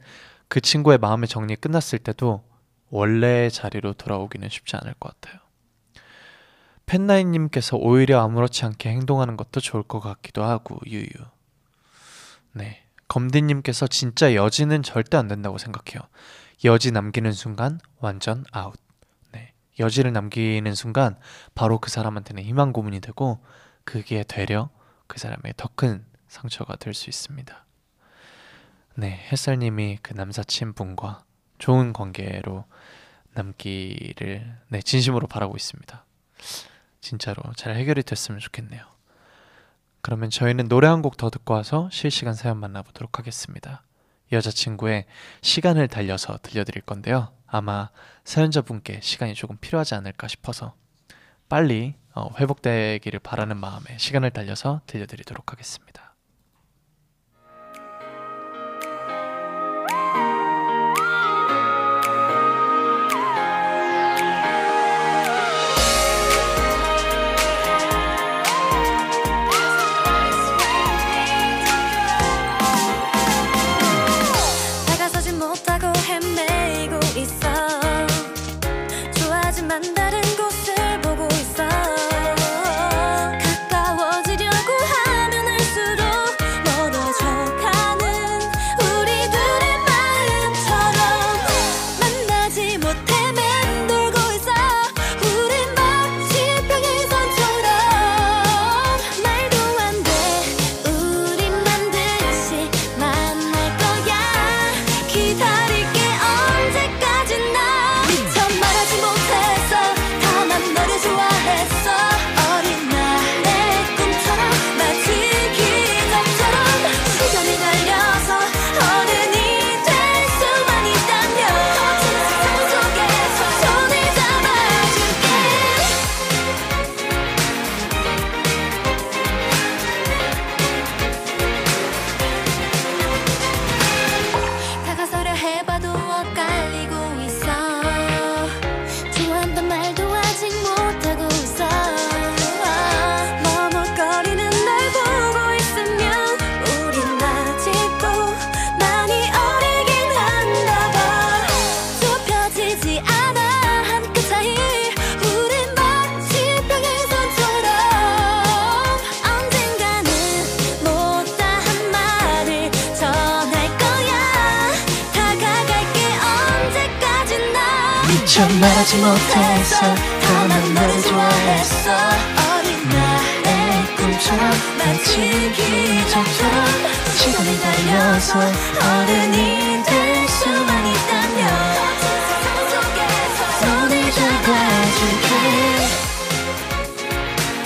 그 0.49 0.61
친구의 0.61 0.99
마음의 0.99 1.29
정리 1.29 1.57
끝났을 1.57 1.99
때도 1.99 2.44
원래 2.90 3.51
자리로 3.51 3.92
돌아오기는 3.92 4.49
쉽지 4.49 4.77
않을 4.77 4.94
것 4.94 5.21
같아요. 5.21 5.40
펜나인님께서 6.87 7.77
오히려 7.77 8.23
아무렇지 8.23 8.64
않게 8.64 8.88
행동하는 8.88 9.37
것도 9.37 9.61
좋을 9.61 9.83
것 9.83 10.01
같기도 10.01 10.42
하고 10.42 10.81
유유. 10.87 11.07
네, 12.59 12.85
검디님께서 13.07 13.87
진짜 13.87 14.35
여지는 14.35 14.83
절대 14.83 15.16
안 15.16 15.29
된다고 15.29 15.59
생각해요. 15.59 16.01
여지 16.64 16.90
남기는 16.90 17.31
순간 17.33 17.79
완전 18.01 18.44
아웃. 18.51 18.75
네, 19.33 19.53
여지를 19.79 20.12
남기는 20.12 20.75
순간 20.75 21.16
바로 21.55 21.79
그 21.79 21.88
사람한테는 21.88 22.42
희망 22.42 22.73
고문이 22.73 23.01
되고 23.01 23.38
그게 23.85 24.25
되려 24.25 24.71
그 25.07 25.18
사람의 25.18 25.55
더 25.57 25.68
큰 25.77 26.05
상처가 26.27 26.77
될 26.77 26.92
수 26.94 27.09
있습니다. 27.09 27.64
네, 28.97 29.29
햇살님이 29.31 29.99
그 30.03 30.12
남사친 30.14 30.73
분과 30.75 31.25
좋은 31.59 31.92
관계로 31.92 32.64
남기를 33.35 34.59
네, 34.68 34.83
진심으로 34.83 35.29
바라고 35.29 35.57
있습니다. 35.57 36.05
진짜로 37.01 37.40
잘 37.55 37.77
해결이 37.77 38.03
됐으면 38.03 38.40
좋겠네요. 38.40 38.85
그러면 40.09 40.31
저희는 40.31 40.68
노래 40.68 40.88
한 40.88 41.03
곡 41.03 41.18
더 41.18 41.29
듣고 41.29 41.53
와서 41.53 41.90
실시간 41.92 42.33
사연 42.33 42.57
만나보도록 42.57 43.18
하겠습니다. 43.18 43.83
여자친구의 44.33 45.05
시간을 45.42 45.88
달려서 45.88 46.38
들려드릴 46.42 46.81
건데요. 46.81 47.31
아마 47.47 47.90
사연자분께 48.25 49.01
시간이 49.03 49.35
조금 49.35 49.59
필요하지 49.59 49.94
않을까 49.97 50.27
싶어서 50.27 50.75
빨리 51.51 51.94
어, 52.14 52.31
회복되기를 52.40 53.21
바라는 53.21 53.59
마음에 53.59 53.99
시간을 53.99 54.31
달려서 54.31 54.81
들려드리도록 54.87 55.53
하겠습니다. 55.53 56.08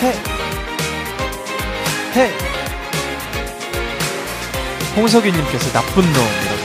헤이 0.02 0.14
헤이 2.16 2.30
홍석희님께서 4.96 5.72
나쁜 5.72 6.02
놈이라고 6.02 6.61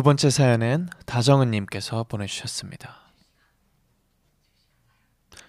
두 0.00 0.02
번째 0.02 0.30
사연은 0.30 0.88
다정은님께서 1.04 2.04
보내주셨습니다. 2.04 2.96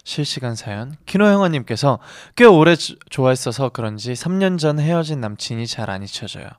실시간 0.03 0.55
사연 0.55 0.97
키노형아님께서 1.05 1.99
꽤 2.35 2.43
오래 2.43 2.75
주- 2.75 2.97
좋아했어서 3.09 3.69
그런지 3.69 4.11
3년 4.11 4.59
전 4.59 4.77
헤어진 4.77 5.21
남친이 5.21 5.67
잘 5.67 5.89
안 5.89 6.03
잊혀져요. 6.03 6.49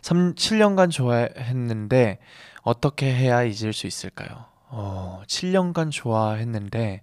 3, 0.00 0.34
7년간 0.36 0.90
좋아했는데 0.90 2.18
어떻게 2.62 3.14
해야 3.14 3.42
잊을 3.42 3.74
수 3.74 3.86
있을까요? 3.86 4.46
어, 4.70 5.20
7년간 5.26 5.90
좋아했는데 5.90 7.02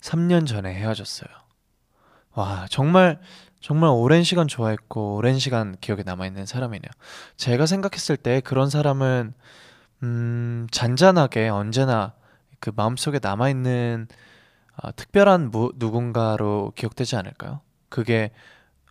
3년 0.00 0.46
전에 0.46 0.72
헤어졌어요. 0.72 1.28
와 2.34 2.68
정말 2.70 3.20
정말 3.60 3.90
오랜 3.90 4.22
시간 4.22 4.46
좋아했고 4.46 5.16
오랜 5.16 5.38
시간 5.38 5.76
기억에 5.80 6.02
남아 6.04 6.26
있는 6.26 6.46
사람이네요. 6.46 6.90
제가 7.36 7.66
생각했을 7.66 8.16
때 8.16 8.40
그런 8.40 8.70
사람은 8.70 9.34
음, 10.04 10.66
잔잔하게 10.70 11.48
언제나 11.48 12.14
그 12.60 12.70
마음속에 12.74 13.18
남아 13.20 13.50
있는 13.50 14.06
아, 14.76 14.92
특별한 14.92 15.50
무, 15.50 15.72
누군가로 15.76 16.72
기억되지 16.76 17.16
않을까요? 17.16 17.60
그게 17.88 18.30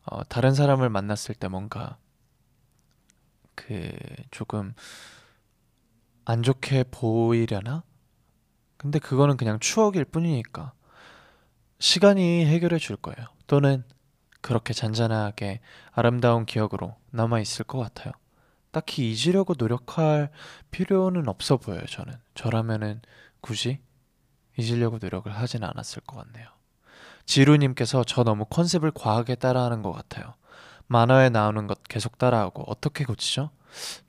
어, 0.03 0.23
다른 0.25 0.53
사람을 0.53 0.89
만났을 0.89 1.33
때 1.35 1.47
뭔가 1.47 1.97
그 3.55 3.91
조금 4.31 4.73
안 6.25 6.43
좋게 6.43 6.85
보이려나? 6.91 7.83
근데 8.75 8.99
그거는 8.99 9.37
그냥 9.37 9.59
추억일 9.59 10.03
뿐이니까 10.03 10.73
시간이 11.79 12.45
해결해 12.45 12.79
줄 12.79 12.97
거예요. 12.97 13.27
또는 13.47 13.83
그렇게 14.41 14.73
잔잔하게 14.73 15.59
아름다운 15.91 16.45
기억으로 16.45 16.95
남아 17.11 17.39
있을 17.39 17.65
것 17.65 17.79
같아요. 17.79 18.13
딱히 18.71 19.11
잊으려고 19.11 19.55
노력할 19.57 20.29
필요는 20.71 21.27
없어 21.27 21.57
보여요. 21.57 21.85
저는 21.85 22.13
저라면은 22.35 23.01
굳이 23.41 23.79
잊으려고 24.57 24.97
노력을 25.01 25.31
하진 25.31 25.63
않았을 25.63 26.01
것 26.03 26.17
같네요. 26.17 26.47
지루님께서 27.25 28.03
저 28.03 28.23
너무 28.23 28.45
컨셉을 28.45 28.91
과하게 28.91 29.35
따라하는 29.35 29.81
것 29.81 29.91
같아요. 29.91 30.33
만화에 30.87 31.29
나오는 31.29 31.67
것 31.67 31.83
계속 31.83 32.17
따라하고 32.17 32.63
어떻게 32.67 33.03
고치죠? 33.03 33.51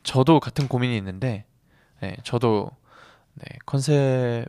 저도 0.05 0.39
같은 0.41 0.69
고민이 0.69 0.97
있는데, 0.97 1.45
네, 2.01 2.17
저도 2.23 2.71
네, 3.35 3.45
컨셉 3.67 4.47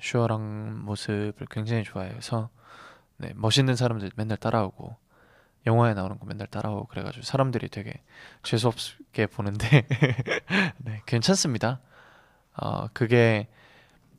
슈어랑 0.00 0.84
모습을 0.84 1.46
굉장히 1.50 1.84
좋아해서 1.84 2.50
네, 3.16 3.32
멋있는 3.34 3.76
사람들 3.76 4.10
맨날 4.16 4.36
따라오고 4.38 4.96
영화에 5.66 5.94
나오는 5.94 6.18
거 6.18 6.26
맨날 6.26 6.46
따라오고 6.46 6.86
그래가지고 6.86 7.24
사람들이 7.24 7.68
되게 7.68 8.02
재수 8.42 8.68
없게 8.68 9.26
보는데 9.26 9.86
네, 10.78 11.02
괜찮습니다. 11.06 11.80
어, 12.56 12.88
그게 12.92 13.48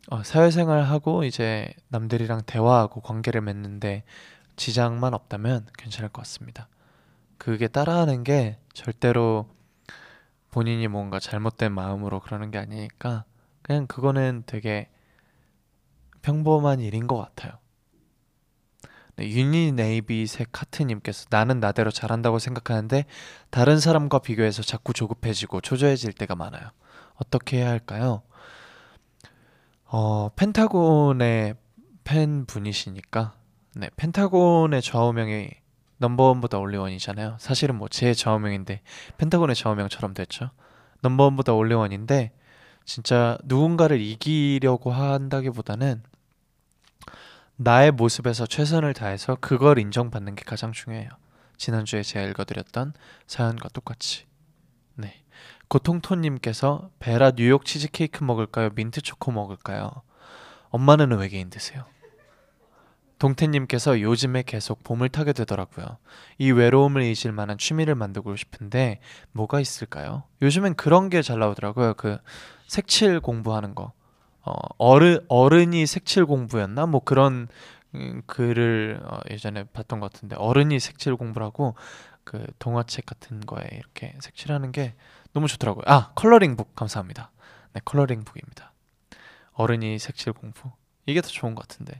어, 0.09 0.23
사회생활하고 0.23 1.23
이제 1.23 1.73
남들이랑 1.89 2.41
대화하고 2.45 3.01
관계를 3.01 3.41
맺는데 3.41 4.03
지장만 4.55 5.13
없다면 5.13 5.67
괜찮을 5.77 6.09
것 6.09 6.21
같습니다. 6.21 6.67
그게 7.37 7.67
따라하는 7.67 8.23
게 8.23 8.57
절대로 8.73 9.47
본인이 10.51 10.87
뭔가 10.87 11.19
잘못된 11.19 11.71
마음으로 11.71 12.19
그러는 12.19 12.51
게 12.51 12.57
아니니까 12.57 13.23
그냥 13.61 13.87
그거는 13.87 14.43
되게 14.45 14.89
평범한 16.21 16.81
일인 16.81 17.07
것 17.07 17.17
같아요. 17.17 17.60
네, 19.21 19.29
유니 19.29 19.71
네이비색 19.73 20.49
카트님께서 20.51 21.27
나는 21.29 21.59
나대로 21.59 21.91
잘한다고 21.91 22.39
생각하는데 22.39 23.05
다른 23.51 23.79
사람과 23.79 24.17
비교해서 24.17 24.63
자꾸 24.63 24.93
조급해지고 24.93 25.61
초조해질 25.61 26.13
때가 26.13 26.35
많아요. 26.35 26.69
어떻게 27.15 27.57
해야 27.57 27.69
할까요? 27.69 28.23
어, 29.85 30.29
펜타곤의 30.35 31.53
팬 32.03 32.45
분이시니까 32.47 33.33
네, 33.75 33.89
펜타곤의 33.95 34.81
좌우명이 34.81 35.49
넘버원보다 35.99 36.57
올리원이잖아요. 36.57 37.35
사실은 37.39 37.75
뭐 37.75 37.87
제 37.91 38.15
좌우명인데 38.15 38.81
펜타곤의 39.19 39.55
좌우명처럼 39.55 40.15
됐죠. 40.15 40.49
넘버원보다 41.01 41.53
올리원인데 41.53 42.31
진짜 42.85 43.37
누군가를 43.43 44.01
이기려고 44.01 44.91
한다기보다는 44.91 46.01
나의 47.63 47.91
모습에서 47.91 48.47
최선을 48.47 48.95
다해서 48.95 49.37
그걸 49.39 49.77
인정받는 49.77 50.33
게 50.33 50.43
가장 50.43 50.71
중요해요. 50.71 51.09
지난주에 51.57 52.01
제가 52.01 52.25
읽어드렸던 52.29 52.93
사연과 53.27 53.69
똑같이. 53.69 54.25
네. 54.95 55.23
고통토님께서 55.67 56.89
베라 56.97 57.31
뉴욕 57.31 57.63
치즈케이크 57.63 58.23
먹을까요? 58.23 58.71
민트 58.73 59.01
초코 59.01 59.31
먹을까요? 59.31 59.91
엄마는 60.69 61.15
외계인 61.15 61.51
드세요. 61.51 61.85
동태님께서 63.19 64.01
요즘에 64.01 64.41
계속 64.41 64.83
봄을 64.83 65.09
타게 65.09 65.31
되더라고요. 65.31 65.99
이 66.39 66.51
외로움을 66.51 67.03
잊을 67.03 67.31
만한 67.31 67.59
취미를 67.59 67.93
만들고 67.93 68.35
싶은데 68.37 68.99
뭐가 69.33 69.59
있을까요? 69.59 70.23
요즘엔 70.41 70.73
그런 70.73 71.11
게 71.11 71.21
잘 71.21 71.37
나오더라고요. 71.37 71.93
그 71.93 72.17
색칠 72.65 73.19
공부하는 73.19 73.75
거. 73.75 73.93
어, 74.43 74.53
어른 74.77 75.19
어른이 75.27 75.85
색칠 75.85 76.25
공부였나? 76.25 76.85
뭐 76.85 77.01
그런 77.03 77.47
음, 77.93 78.21
글을 78.25 79.01
어, 79.03 79.19
예전에 79.29 79.63
봤던 79.65 79.99
것 79.99 80.11
같은데 80.11 80.35
어른이 80.37 80.79
색칠 80.79 81.15
공부를 81.15 81.45
하고 81.45 81.75
그 82.23 82.45
동화책 82.59 83.05
같은 83.05 83.41
거에 83.41 83.67
이렇게 83.71 84.15
색칠하는 84.19 84.71
게 84.71 84.95
너무 85.33 85.47
좋더라고요. 85.47 85.83
아 85.87 86.11
컬러링북 86.15 86.75
감사합니다. 86.75 87.31
네 87.73 87.81
컬러링북입니다. 87.83 88.71
어른이 89.53 89.99
색칠 89.99 90.33
공부 90.33 90.71
이게 91.05 91.21
더 91.21 91.27
좋은 91.27 91.55
것 91.55 91.67
같은데. 91.67 91.99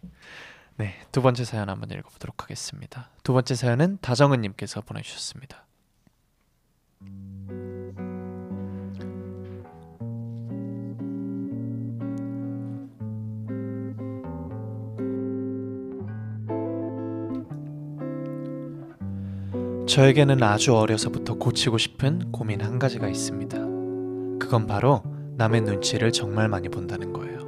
네, 0.78 1.00
두 1.12 1.22
번째 1.22 1.44
사연 1.44 1.70
한번 1.70 1.92
읽어보도록 1.92 2.44
하겠습니다. 2.44 3.10
두 3.24 3.34
번째 3.34 3.56
사연은 3.56 4.00
다정은님께서 4.02 4.82
보내주셨습니다. 4.82 5.66
저에게는 19.92 20.42
아주 20.42 20.74
어려서부터 20.74 21.34
고치고 21.34 21.78
싶은 21.78 22.32
고민 22.32 22.62
한 22.62 22.80
가지가 22.80 23.10
있습니다. 23.10 23.58
그건 24.40 24.66
바로 24.66 25.04
남의 25.36 25.60
눈치를 25.62 26.14
정말 26.14 26.48
많이 26.48 26.70
본다는 26.70 27.12
거예요. 27.12 27.40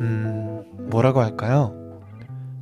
음, 0.00 0.62
뭐라고 0.88 1.20
할까요? 1.20 1.74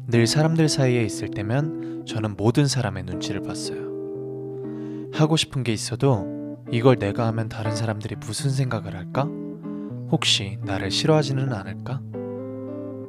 늘 0.06 0.26
사람들 0.26 0.70
사이에 0.70 1.02
있을 1.04 1.28
때면 1.28 2.06
저는 2.06 2.34
모든 2.38 2.66
사람의 2.66 3.02
눈치를 3.02 3.42
봤어요. 3.42 5.10
하고 5.12 5.36
싶은 5.36 5.62
게 5.62 5.74
있어도 5.74 6.56
이걸 6.72 6.96
내가 6.96 7.26
하면 7.26 7.50
다른 7.50 7.76
사람들이 7.76 8.16
무슨 8.16 8.48
생각을 8.48 8.96
할까? 8.96 9.28
혹시 10.10 10.56
나를 10.62 10.90
싫어하지는 10.90 11.52
않을까? 11.52 12.00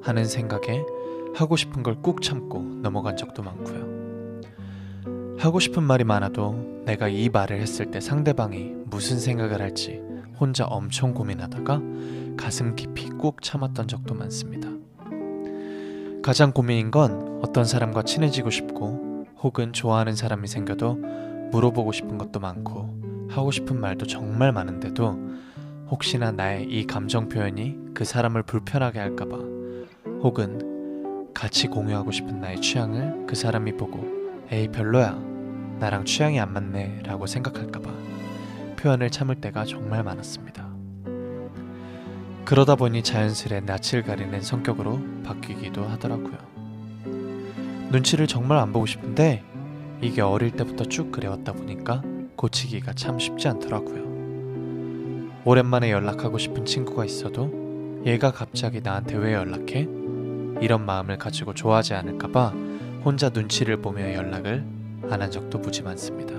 하는 0.01 0.25
생각에 0.25 0.83
하고 1.35 1.55
싶은 1.55 1.83
걸 1.83 2.01
꾹 2.01 2.21
참고 2.21 2.59
넘어간 2.81 3.15
적도 3.15 3.43
많고요. 3.43 3.96
하고 5.37 5.59
싶은 5.59 5.83
말이 5.83 6.03
많아도 6.03 6.81
내가 6.85 7.07
이 7.07 7.29
말을 7.29 7.59
했을 7.61 7.91
때 7.91 7.99
상대방이 7.99 8.73
무슨 8.85 9.19
생각을 9.19 9.61
할지 9.61 10.01
혼자 10.39 10.65
엄청 10.65 11.13
고민하다가 11.13 11.81
가슴 12.35 12.75
깊이 12.75 13.09
꾹 13.09 13.41
참았던 13.41 13.87
적도 13.87 14.15
많습니다. 14.15 14.69
가장 16.23 16.51
고민인 16.51 16.89
건 16.89 17.39
어떤 17.43 17.65
사람과 17.65 18.01
친해지고 18.01 18.49
싶고 18.49 19.25
혹은 19.43 19.73
좋아하는 19.73 20.15
사람이 20.15 20.47
생겨도 20.47 20.95
물어보고 21.51 21.91
싶은 21.91 22.17
것도 22.17 22.39
많고 22.39 23.27
하고 23.29 23.51
싶은 23.51 23.79
말도 23.79 24.07
정말 24.07 24.51
많은데도 24.51 25.19
혹시나 25.91 26.31
나의 26.31 26.65
이 26.65 26.87
감정 26.87 27.29
표현이 27.29 27.77
그 27.93 28.05
사람을 28.05 28.41
불편하게 28.41 28.99
할까봐 28.99 29.37
혹은 30.23 31.31
같이 31.35 31.67
공유하고 31.67 32.11
싶은 32.11 32.41
나의 32.41 32.59
취향을 32.59 33.27
그 33.27 33.35
사람이 33.35 33.77
보고 33.77 34.16
에이 34.49 34.69
별로야 34.69 35.19
나랑 35.79 36.05
취향이 36.05 36.39
안 36.39 36.53
맞네 36.53 37.01
라고 37.03 37.27
생각할까봐 37.27 37.89
표현을 38.77 39.09
참을 39.09 39.35
때가 39.35 39.65
정말 39.65 40.03
많았습니다. 40.03 40.67
그러다 42.45 42.75
보니 42.75 43.03
자연스레 43.03 43.61
낯을 43.61 44.03
가리는 44.03 44.41
성격으로 44.41 45.01
바뀌기도 45.25 45.83
하더라고요. 45.83 46.37
눈치를 47.91 48.27
정말 48.27 48.57
안 48.59 48.71
보고 48.71 48.85
싶은데 48.85 49.43
이게 49.99 50.21
어릴 50.21 50.51
때부터 50.51 50.85
쭉 50.85 51.11
그래왔다 51.11 51.51
보니까 51.53 52.01
고치기가 52.37 52.93
참 52.93 53.19
쉽지 53.19 53.49
않더라고요. 53.49 54.07
오랜만에 55.43 55.91
연락하고 55.91 56.37
싶은 56.37 56.65
친구가 56.65 57.03
있어도 57.03 58.01
얘가 58.05 58.31
갑자기 58.31 58.79
나한테 58.81 59.17
왜 59.17 59.33
연락해? 59.33 59.87
이런 60.61 60.85
마음을 60.85 61.17
가지고 61.17 61.53
좋아하지 61.53 61.93
않을까봐 61.95 62.66
혼자 63.03 63.29
눈치를 63.29 63.77
보며 63.81 64.13
연락을 64.13 64.65
안 65.09 65.21
한 65.21 65.31
적도 65.31 65.57
무지 65.59 65.83
많습니다. 65.83 66.33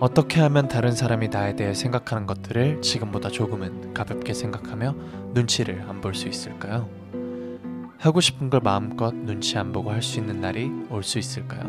어떻게 0.00 0.40
하면 0.40 0.68
다른 0.68 0.92
사람이 0.92 1.28
나에 1.28 1.56
대해 1.56 1.72
생각하는 1.74 2.26
것들을 2.26 2.82
지금보다 2.82 3.28
조금은 3.30 3.94
가볍게 3.94 4.34
생각하며 4.34 4.94
눈치를 5.34 5.82
안 5.88 6.00
볼 6.00 6.14
수 6.14 6.28
있을까요? 6.28 6.88
하고 7.98 8.20
싶은 8.20 8.50
걸 8.50 8.60
마음껏 8.60 9.14
눈치 9.14 9.56
안 9.58 9.72
보고 9.72 9.90
할 9.90 10.02
수 10.02 10.18
있는 10.18 10.40
날이 10.40 10.70
올 10.90 11.02
수 11.02 11.18
있을까요? 11.18 11.64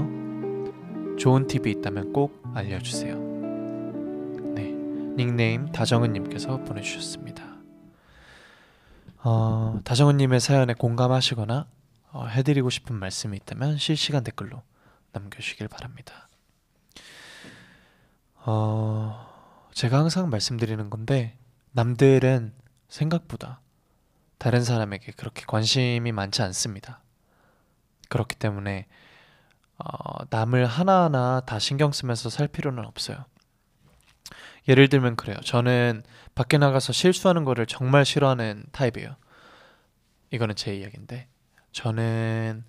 좋은 1.18 1.48
팁이 1.48 1.72
있다면 1.72 2.12
꼭 2.14 2.44
알려주세요. 2.54 3.16
네, 4.56 4.74
닉네임 5.16 5.72
다정은님께서 5.72 6.64
보내주셨습니다. 6.66 7.44
어, 9.24 9.80
다정은님의 9.84 10.40
사연에 10.40 10.74
공감하시거나 10.74 11.54
어, 11.56 11.77
해드리고 12.26 12.70
싶은 12.70 12.96
말씀이 12.96 13.38
있다면 13.38 13.78
실시간 13.78 14.24
댓글로 14.24 14.64
남겨주시길 15.12 15.68
바랍니다. 15.68 16.30
어, 18.36 19.28
제가 19.74 20.00
항상 20.00 20.30
말씀드리는 20.30 20.90
건데 20.90 21.38
남들은 21.72 22.54
생각보다 22.88 23.60
다른 24.38 24.64
사람에게 24.64 25.12
그렇게 25.14 25.44
관심이 25.46 26.12
많지 26.12 26.42
않습니다. 26.42 27.02
그렇기 28.10 28.36
때문에 28.36 28.88
어, 29.78 30.26
남을 30.30 30.66
하나하나 30.66 31.42
다 31.42 31.60
신경 31.60 31.92
쓰면서 31.92 32.30
살 32.30 32.48
필요는 32.48 32.86
없어요. 32.86 33.26
예를 34.68 34.90
들면 34.90 35.16
그래요. 35.16 35.38
저는 35.44 36.04
밖에 36.36 36.58
나가서 36.58 36.94
실수하는 36.94 37.46
거를 37.46 37.66
정말 37.66 38.06
싫어하는 38.06 38.66
타입이에요. 38.72 39.16
이거는 40.32 40.56
제 40.56 40.76
이야기인데 40.76 41.28
저는 41.78 42.64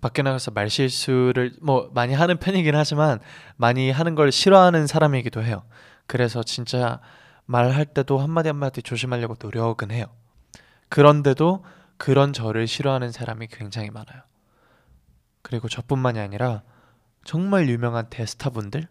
밖에 0.00 0.22
나가서 0.22 0.52
말 0.52 0.70
실수를 0.70 1.52
뭐 1.60 1.90
많이 1.92 2.14
하는 2.14 2.38
편이긴 2.38 2.74
하지만 2.74 3.20
많이 3.56 3.90
하는 3.90 4.14
걸 4.14 4.32
싫어하는 4.32 4.86
사람이기도 4.86 5.42
해요. 5.42 5.64
그래서 6.06 6.42
진짜 6.42 7.00
말할 7.44 7.84
때도 7.84 8.18
한마디 8.18 8.48
한마디 8.48 8.82
조심하려고 8.82 9.36
노력은 9.38 9.90
해요. 9.90 10.06
그런데도 10.88 11.62
그런 11.98 12.32
저를 12.32 12.66
싫어하는 12.66 13.12
사람이 13.12 13.48
굉장히 13.48 13.90
많아요. 13.90 14.22
그리고 15.42 15.68
저뿐만이 15.68 16.18
아니라 16.18 16.62
정말 17.22 17.68
유명한 17.68 18.08
대스타분들 18.08 18.88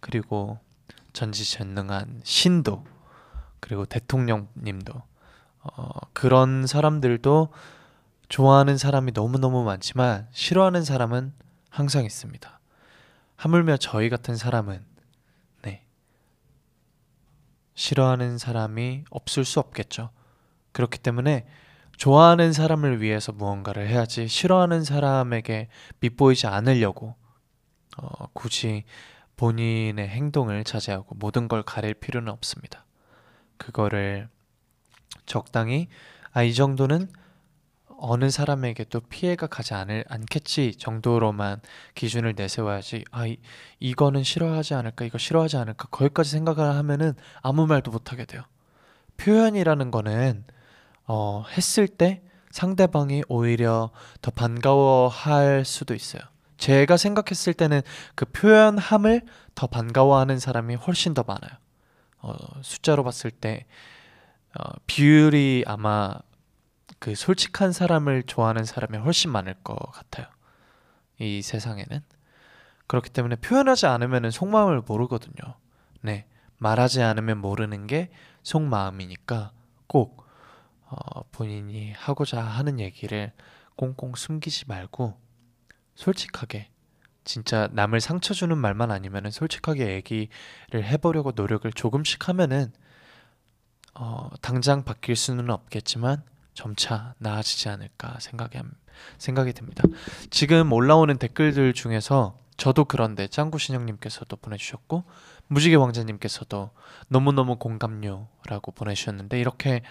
그리고 0.00 0.58
전지전능한 1.12 2.22
신도 2.24 2.86
그리고 3.60 3.84
대통령님도 3.84 4.94
어, 5.60 5.88
그런 6.14 6.66
사람들도 6.66 7.52
좋아하는 8.28 8.78
사람이 8.78 9.12
너무너무 9.12 9.64
많지만 9.64 10.28
싫어하는 10.32 10.84
사람은 10.84 11.32
항상 11.68 12.04
있습니다. 12.04 12.60
하물며 13.36 13.76
저희 13.78 14.08
같은 14.08 14.36
사람은 14.36 14.84
네 15.62 15.84
싫어하는 17.74 18.38
사람이 18.38 19.04
없을 19.10 19.44
수 19.44 19.60
없겠죠. 19.60 20.10
그렇기 20.72 20.98
때문에 20.98 21.46
좋아하는 21.96 22.52
사람을 22.52 23.00
위해서 23.00 23.32
무언가를 23.32 23.86
해야지 23.88 24.26
싫어하는 24.26 24.82
사람에게 24.82 25.68
밉보이지 26.00 26.46
않으려고 26.46 27.14
어, 27.96 28.26
굳이 28.32 28.84
본인의 29.36 30.08
행동을 30.08 30.64
자제하고 30.64 31.14
모든 31.16 31.48
걸 31.48 31.62
가릴 31.62 31.94
필요는 31.94 32.32
없습니다. 32.32 32.84
그거를 33.58 34.28
적당히 35.26 35.88
아 36.34 36.42
이 36.42 36.52
정도는 36.52 37.08
어느 37.98 38.30
사람에게도 38.30 39.00
피해가 39.00 39.46
가지 39.46 39.74
않을 39.74 40.04
않겠지 40.08 40.76
정도로만 40.76 41.60
기준을 41.94 42.34
내세워야지 42.36 43.04
아 43.10 43.26
이, 43.26 43.38
이거는 43.80 44.22
싫어하지 44.22 44.74
않을까 44.74 45.04
이거 45.04 45.18
싫어하지 45.18 45.56
않을까 45.56 45.88
거기까지 45.90 46.30
생각을 46.30 46.64
하면은 46.76 47.14
아무 47.42 47.66
말도 47.66 47.90
못 47.90 48.12
하게 48.12 48.24
돼요. 48.24 48.42
표현이라는 49.16 49.90
거는 49.90 50.44
어, 51.06 51.44
했을 51.56 51.88
때 51.88 52.22
상대방이 52.50 53.24
오히려 53.28 53.90
더 54.22 54.30
반가워할 54.30 55.64
수도 55.64 55.94
있어요. 55.94 56.22
제가 56.56 56.96
생각했을 56.96 57.52
때는 57.52 57.82
그 58.14 58.24
표현함을 58.26 59.22
더 59.54 59.66
반가워하는 59.66 60.38
사람이 60.38 60.76
훨씬 60.76 61.14
더 61.14 61.24
많아요. 61.26 61.58
어, 62.20 62.34
숫자로 62.62 63.04
봤을 63.04 63.30
때 63.30 63.66
어, 64.58 64.70
비율이 64.86 65.64
아마 65.66 66.14
그 67.04 67.14
솔직한 67.14 67.72
사람을 67.72 68.22
좋아하는 68.22 68.64
사람이 68.64 68.96
훨씬 68.96 69.30
많을 69.30 69.52
것 69.62 69.76
같아요. 69.92 70.26
이 71.18 71.42
세상에는 71.42 72.00
그렇기 72.86 73.10
때문에 73.10 73.36
표현하지 73.36 73.84
않으면 73.84 74.30
속마음을 74.30 74.80
모르거든요. 74.86 75.54
네, 76.00 76.26
말하지 76.56 77.02
않으면 77.02 77.42
모르는 77.42 77.86
게 77.86 78.10
속마음이니까 78.42 79.52
꼭 79.86 80.26
어, 80.86 81.24
본인이 81.30 81.92
하고자 81.92 82.40
하는 82.40 82.80
얘기를 82.80 83.32
꽁꽁 83.76 84.14
숨기지 84.14 84.64
말고 84.66 85.20
솔직하게 85.96 86.70
진짜 87.24 87.68
남을 87.72 88.00
상처 88.00 88.32
주는 88.32 88.56
말만 88.56 88.90
아니면 88.90 89.30
솔직하게 89.30 89.92
얘기를 89.92 90.30
해보려고 90.72 91.32
노력을 91.32 91.70
조금씩 91.70 92.30
하면은 92.30 92.72
어, 93.92 94.30
당장 94.40 94.84
바뀔 94.84 95.16
수는 95.16 95.50
없겠지만 95.50 96.22
점차 96.54 97.14
나아지지 97.18 97.68
않을까 97.68 98.18
생각이 98.20 98.58
생각이 99.18 99.52
듭니다. 99.52 99.82
지금 100.30 100.72
올라오는 100.72 101.16
댓글들 101.18 101.74
중에서 101.74 102.38
저도 102.56 102.84
그런데 102.84 103.26
짱구 103.26 103.58
신영님께서도 103.58 104.36
보내주셨고 104.36 105.04
무지개 105.48 105.74
왕자님께서도 105.74 106.70
너무너무 107.08 107.56
공감요라고 107.56 108.72
보내주셨는데 108.72 109.40
이렇게 109.40 109.82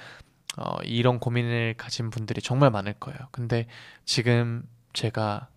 어, 0.58 0.78
이런 0.84 1.20
고민을 1.20 1.76
가진 1.78 2.10
분들이 2.10 2.42
정말 2.42 2.70
많을 2.72 2.94
거예요. 2.94 3.20
근데 3.32 3.68
지금 4.06 4.68
제가 4.94 5.50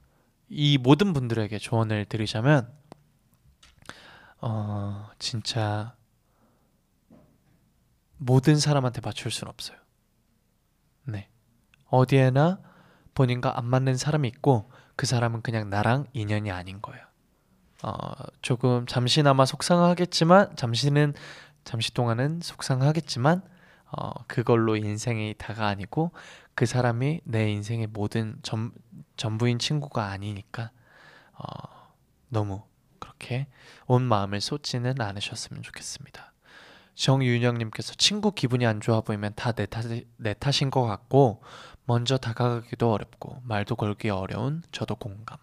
이 0.48 0.78
모든 0.78 1.12
분들에게 1.12 1.58
조언을 1.58 2.06
드리자면 2.06 2.72
어, 4.40 5.08
진짜 5.18 5.94
모든 8.18 8.58
사람한테 8.58 9.00
맞출 9.02 9.30
수는 9.30 9.50
없어요. 9.50 9.76
네. 11.06 11.28
어디에나 11.86 12.60
본인과 13.14 13.58
안 13.58 13.64
맞는 13.64 13.96
사람이 13.96 14.28
있고 14.28 14.70
그 14.96 15.06
사람은 15.06 15.42
그냥 15.42 15.70
나랑 15.70 16.06
인연이 16.12 16.50
아닌 16.50 16.80
거예요. 16.82 17.04
어, 17.82 17.92
조금 18.42 18.86
잠시나마 18.86 19.44
속상하겠지만 19.44 20.56
잠시는 20.56 21.14
잠시 21.64 21.92
동안은 21.92 22.40
속상하겠지만 22.42 23.42
어, 23.92 24.12
그걸로 24.26 24.76
인생이 24.76 25.34
다가 25.38 25.66
아니고 25.66 26.12
그 26.54 26.66
사람이 26.66 27.20
내 27.24 27.50
인생의 27.50 27.88
모든 27.88 28.38
전, 28.42 28.72
전부인 29.16 29.58
친구가 29.58 30.08
아니니까 30.08 30.70
어, 31.32 31.92
너무 32.28 32.62
그렇게 32.98 33.46
온 33.86 34.02
마음을 34.02 34.40
쏟지는 34.40 35.00
않으셨으면 35.00 35.62
좋겠습니다. 35.62 36.32
정윤영님께서 36.96 37.94
친구 37.94 38.32
기분이 38.32 38.66
안 38.66 38.80
좋아 38.80 39.00
보이면 39.02 39.34
다내내 39.36 40.34
탓인 40.40 40.70
것 40.70 40.82
같고 40.84 41.42
먼저 41.84 42.16
다가가기도 42.16 42.92
어렵고 42.92 43.42
말도 43.44 43.76
걸기 43.76 44.10
어려운 44.10 44.62
저도 44.72 44.96
공감. 44.96 45.38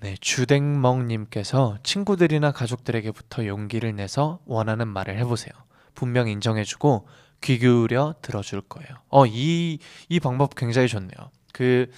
네, 0.00 0.16
주댕멍님께서 0.20 1.78
친구들이나 1.82 2.52
가족들에게부터 2.52 3.46
용기를 3.46 3.94
내서 3.96 4.40
원하는 4.46 4.88
말을 4.88 5.18
해보세요. 5.18 5.52
분명 5.94 6.28
인정해주고 6.28 7.06
귀 7.42 7.58
기울여 7.58 8.16
들어줄 8.22 8.62
거예요. 8.62 8.88
어, 9.08 9.26
이, 9.26 9.78
이 10.08 10.20
방법 10.20 10.54
굉장히 10.54 10.88
좋네요. 10.88 11.30
그, 11.52 11.90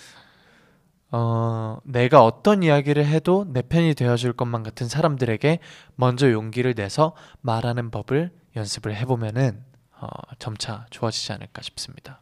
어, 1.19 1.79
내가 1.85 2.23
어떤 2.23 2.63
이야기를 2.63 3.07
해도 3.07 3.47
내 3.49 3.63
편이 3.63 3.95
되어줄 3.95 4.35
것만 4.35 4.63
같은 4.63 4.87
사람들에게 4.87 5.61
먼저 5.95 6.31
용기를 6.31 6.75
내서 6.75 7.17
말하는 7.41 7.91
법을 7.91 8.33
연습을 8.55 8.95
해보면은, 8.95 9.65
어, 9.99 10.09
점차 10.39 10.85
좋아지지 10.91 11.33
않을까 11.33 11.63
싶습니다. 11.63 12.21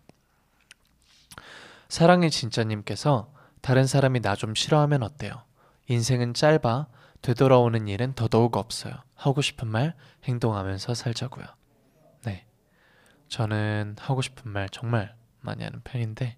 사랑의 1.89 2.31
진짜님께서 2.31 3.33
다른 3.63 3.85
사람이 3.87 4.21
나 4.21 4.37
좀 4.37 4.55
싫어하면 4.55 5.03
어때요? 5.03 5.43
인생은 5.89 6.35
짧아 6.35 6.87
되돌아오는 7.21 7.89
일은 7.89 8.15
더더욱 8.15 8.57
없어요. 8.57 8.95
하고 9.17 9.43
싶은 9.43 9.67
말 9.67 9.95
행동하면서 10.23 10.95
살자고요. 10.95 11.45
저는 13.27 13.97
하고 13.99 14.23
싶은 14.23 14.53
말 14.53 14.69
정말 14.69 15.17
많이 15.41 15.65
하는 15.65 15.81
편인데 15.83 16.37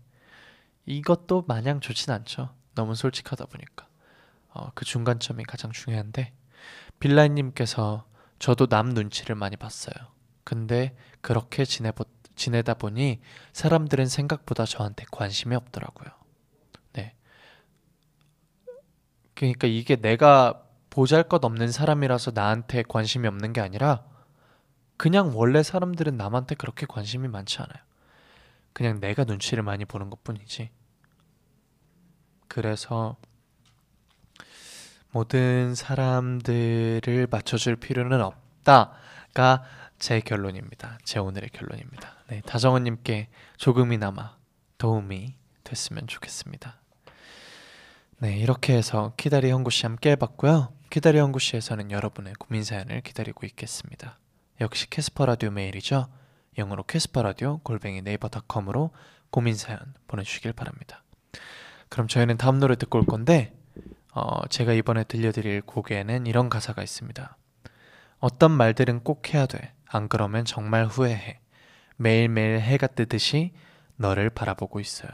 이것도 0.87 1.45
마냥 1.47 1.81
좋진 1.81 2.13
않죠. 2.13 2.55
너무 2.75 2.95
솔직하다 2.95 3.47
보니까 3.47 3.87
어, 4.49 4.71
그 4.75 4.85
중간점이 4.85 5.45
가장 5.45 5.73
중요한데 5.73 6.33
빌라이님께서 7.01 8.07
저도 8.39 8.67
남 8.67 8.91
눈치를 8.91 9.35
많이 9.35 9.57
봤어요. 9.57 9.95
근데 10.45 10.97
그렇게 11.21 11.65
지내보, 11.65 12.05
지내다 12.37 12.75
보니 12.75 13.21
사람들은 13.53 14.07
생각보다 14.07 14.65
저한테 14.65 15.05
관심이 15.11 15.55
없더라고요. 15.57 16.09
네. 16.93 17.15
그러니까 19.35 19.67
이게 19.67 19.97
내가 19.97 20.63
보잘 20.91 21.25
것 21.25 21.45
없는 21.45 21.73
사람이라서 21.73 22.33
나한테 22.35 22.83
관심이 22.83 23.27
없는 23.27 23.53
게 23.53 23.61
아니라 23.61 24.05
그냥 24.97 25.33
원래 25.35 25.63
사람들은 25.63 26.17
남한테 26.17 26.55
그렇게 26.55 26.87
관심이 26.87 27.29
많지 27.29 27.59
않아요. 27.59 27.86
그냥 28.77 29.01
내가 29.01 29.25
눈치를 29.25 29.63
많이 29.63 29.87
보는 29.87 30.11
것 30.11 30.23
뿐이지. 30.23 30.69
그래서 32.47 33.17
모든 35.11 35.75
사람들을 35.75 37.27
맞춰줄 37.31 37.77
필요는 37.77 38.21
없다가 38.21 39.65
제 39.99 40.21
결론입니다. 40.21 40.99
제 41.05 41.19
오늘의 41.19 41.49
결론입니다. 41.55 42.17
네, 42.29 42.43
다정원님께 42.43 43.31
조금이나마 43.57 44.37
도움이 44.77 45.37
됐으면 45.65 46.07
좋겠습니다. 46.07 46.79
네, 48.19 48.37
이렇게 48.37 48.75
해서 48.75 49.15
키다리 49.17 49.51
형구 49.51 49.71
씨 49.71 49.87
함께 49.87 50.11
해봤고요. 50.11 50.75
키다리 50.91 51.17
형구 51.19 51.39
씨에서는 51.39 51.91
여러분의 51.91 52.35
고민 52.35 52.63
사연을 52.63 53.01
기다리고 53.01 53.47
있겠습니다. 53.47 54.19
역시 54.61 54.91
캐스퍼 54.91 55.25
라디오 55.25 55.51
메일이죠. 55.51 56.09
영어로 56.59 56.85
캐스퍼 56.85 57.23
라디오 57.23 57.59
골뱅이 57.59 58.03
네이버닷컴으로 58.03 58.91
고민 59.31 59.55
사연 59.55 59.79
보내주시길 60.09 60.53
바랍니다. 60.53 61.03
그럼 61.89 62.09
저희는 62.09 62.37
다음 62.37 62.59
노래 62.59 62.77
듣고 62.77 62.99
올 62.99 63.07
건데 63.07 63.53
어, 64.13 64.47
제가 64.49 64.73
이번에 64.73 65.05
들려드릴 65.05 65.63
곡에는 65.63 66.27
이런 66.27 66.49
가사가 66.49 66.83
있습니다. 66.83 67.37
어떤 68.19 68.51
말들은 68.51 69.01
꼭 69.01 69.35
해야 69.35 69.47
돼. 69.47 69.75
안 69.87 70.09
그러면 70.09 70.45
정말 70.45 70.87
후회해. 70.87 71.41
매일매일 71.97 72.61
해가 72.61 72.87
뜨듯이 72.87 73.53
너를 73.97 74.31
바라보고 74.31 74.81
있어요. 74.81 75.11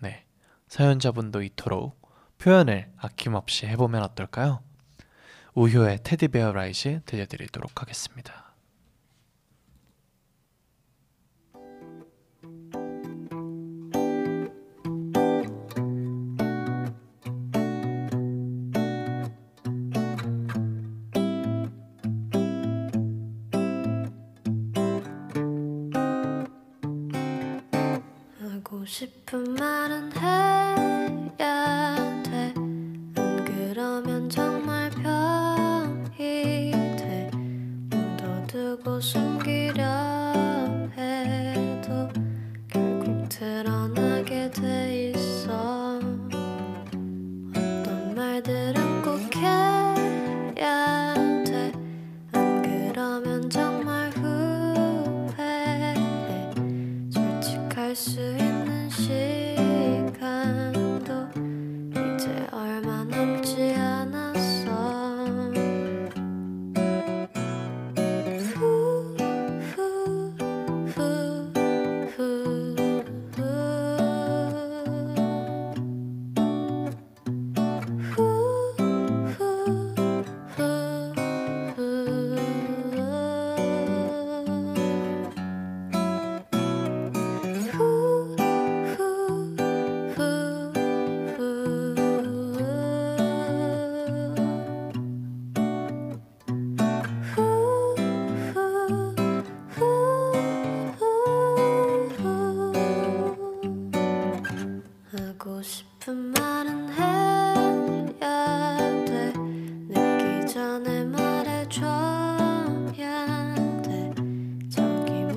네. 0.00 0.24
사연자분도 0.68 1.42
이토록 1.42 2.00
표현을 2.38 2.90
아낌없이 2.96 3.66
해보면 3.66 4.02
어떨까요? 4.02 4.60
우효의 5.54 6.00
테디베어 6.02 6.52
라이즈 6.52 7.02
들려드리도록 7.06 7.80
하겠습니다. 7.80 8.43
싶은 29.34 29.54
말은 29.54 30.12
해 30.16 30.53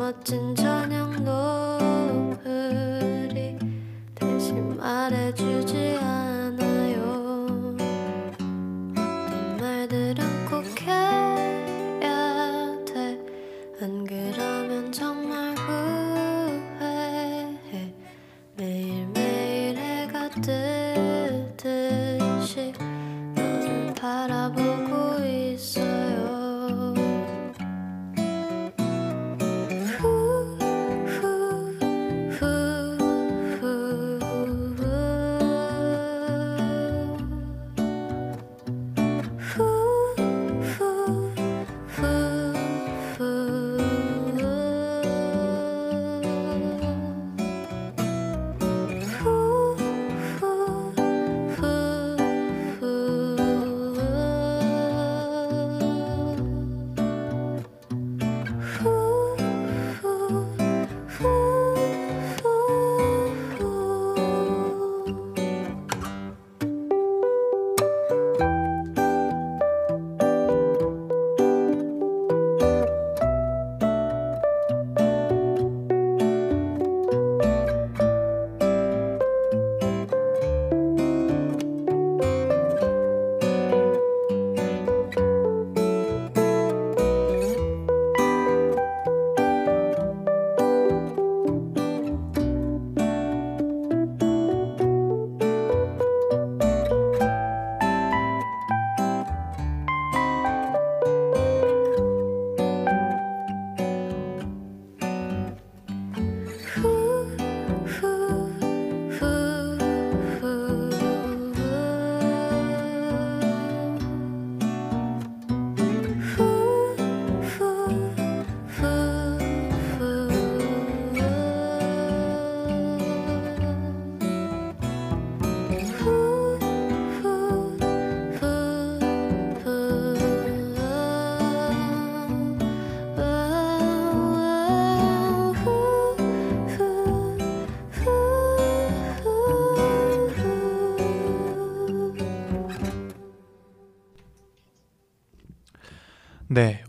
저기 0.07 0.55
멋 0.55 0.76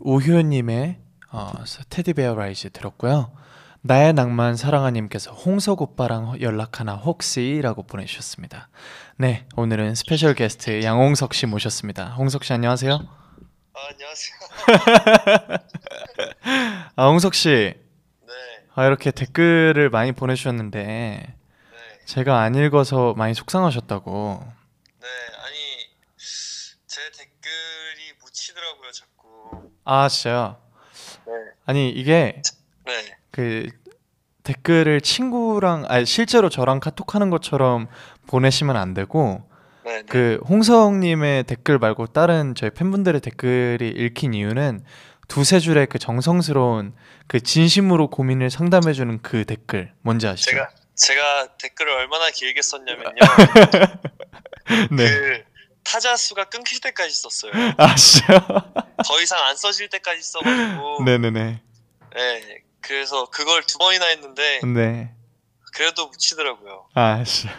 우효님의 0.09 0.97
어, 1.31 1.51
Teddy 1.89 2.13
Bear 2.13 2.33
Rises 2.33 2.71
들었고요. 2.71 3.31
나의 3.81 4.13
낭만 4.13 4.55
사랑아님께서 4.55 5.31
홍석 5.31 5.83
오빠랑 5.83 6.41
연락하나 6.41 6.95
혹시라고 6.95 7.83
보내주셨습니다. 7.83 8.69
네, 9.17 9.45
오늘은 9.55 9.93
스페셜 9.93 10.33
게스트 10.33 10.81
양홍석 10.83 11.35
씨 11.35 11.45
모셨습니다. 11.45 12.15
홍석 12.15 12.43
씨 12.43 12.53
안녕하세요. 12.53 12.93
아, 12.93 13.79
안녕하세요. 13.91 14.37
아, 16.95 17.07
홍석 17.07 17.35
씨, 17.35 17.49
네, 17.49 18.33
아, 18.73 18.85
이렇게 18.87 19.11
댓글을 19.11 19.91
많이 19.91 20.11
보내주셨는데 20.11 20.83
네, 20.85 21.35
제가 22.05 22.41
안 22.41 22.55
읽어서 22.55 23.13
많이 23.13 23.35
속상하셨다고. 23.35 24.43
네. 25.01 25.07
아니 25.45 25.57
제 26.87 26.99
댓글이 27.11 28.13
묻히더라고요, 28.21 28.91
자꾸. 28.91 29.69
아, 29.91 30.07
진짜요? 30.07 30.55
네, 31.25 31.33
아니 31.65 31.89
이게 31.89 32.43
네, 32.85 33.17
그 33.31 33.67
댓글을 34.43 35.01
친구랑 35.01 35.85
아니 35.87 36.05
실제로 36.05 36.47
저랑 36.49 36.79
카톡하는 36.79 37.31
것처럼 37.31 37.87
보내시면 38.27 38.75
안 38.75 38.93
되고 38.93 39.43
네, 39.83 39.97
네. 39.97 40.03
그 40.07 40.39
홍성님의 40.47 41.45
댓글 41.45 41.79
말고 41.79 42.05
다른 42.07 42.53
저희 42.53 42.69
팬분들의 42.69 43.19
댓글이 43.19 43.89
읽힌 43.89 44.35
이유는 44.35 44.83
두세 45.27 45.59
줄의 45.59 45.87
그 45.87 45.97
정성스러운 45.97 46.93
그 47.27 47.39
진심으로 47.39 48.11
고민을 48.11 48.51
상담해주는 48.51 49.23
그 49.23 49.45
댓글 49.45 49.91
뭔지 50.01 50.27
아시죠? 50.27 50.51
제가 50.51 50.69
제가 50.93 51.47
댓글을 51.57 51.93
얼마나 51.93 52.29
길게 52.29 52.61
썼냐면요. 52.61 53.15
네 54.95 55.05
그 55.05 55.48
타자 55.89 56.15
수가 56.15 56.45
끊길 56.45 56.79
때까지 56.81 57.13
썼어요. 57.13 57.51
아시죠? 57.77 58.25
더 59.05 59.21
이상 59.21 59.39
안 59.45 59.55
써질 59.55 59.89
때까지 59.89 60.21
써가지고. 60.21 61.03
네네네 61.03 61.61
네, 62.15 62.41
그래서 62.81 63.25
그걸 63.29 63.63
두 63.63 63.77
번이나 63.79 64.05
했는데 64.07 64.59
네 64.63 65.11
그래도 65.73 66.07
묻히더라고요. 66.07 66.85
아시죠? 66.93 67.49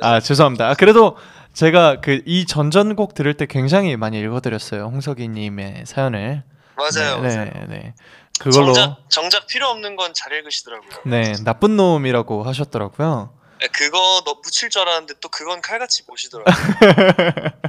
아 0.00 0.20
죄송합니다. 0.20 0.68
아, 0.68 0.74
그래도 0.74 1.16
제가 1.54 2.00
그 2.00 2.22
이 2.26 2.44
전전곡 2.46 3.14
들을 3.14 3.32
때 3.34 3.46
굉장히 3.46 3.96
많이 3.96 4.18
읽어드렸어요 4.20 4.84
홍석이님의 4.84 5.84
사연을. 5.86 6.42
맞아요, 6.76 7.20
네, 7.22 7.28
맞아요. 7.36 7.44
네, 7.44 7.66
네. 7.68 7.94
그걸로 8.38 8.74
정작 8.74 8.98
정작 9.08 9.46
필요 9.46 9.68
없는 9.68 9.96
건 9.96 10.12
잘 10.12 10.32
읽으시더라고요. 10.34 10.90
네 11.06 11.32
나쁜 11.44 11.76
놈이라고 11.78 12.42
하셨더라고요. 12.44 13.32
네, 13.60 13.68
그거 13.68 14.22
너 14.24 14.34
묻힐 14.42 14.70
줄 14.70 14.82
알았는데 14.82 15.14
또 15.20 15.28
그건 15.28 15.60
칼같이 15.60 16.04
보시더라고요. 16.06 16.52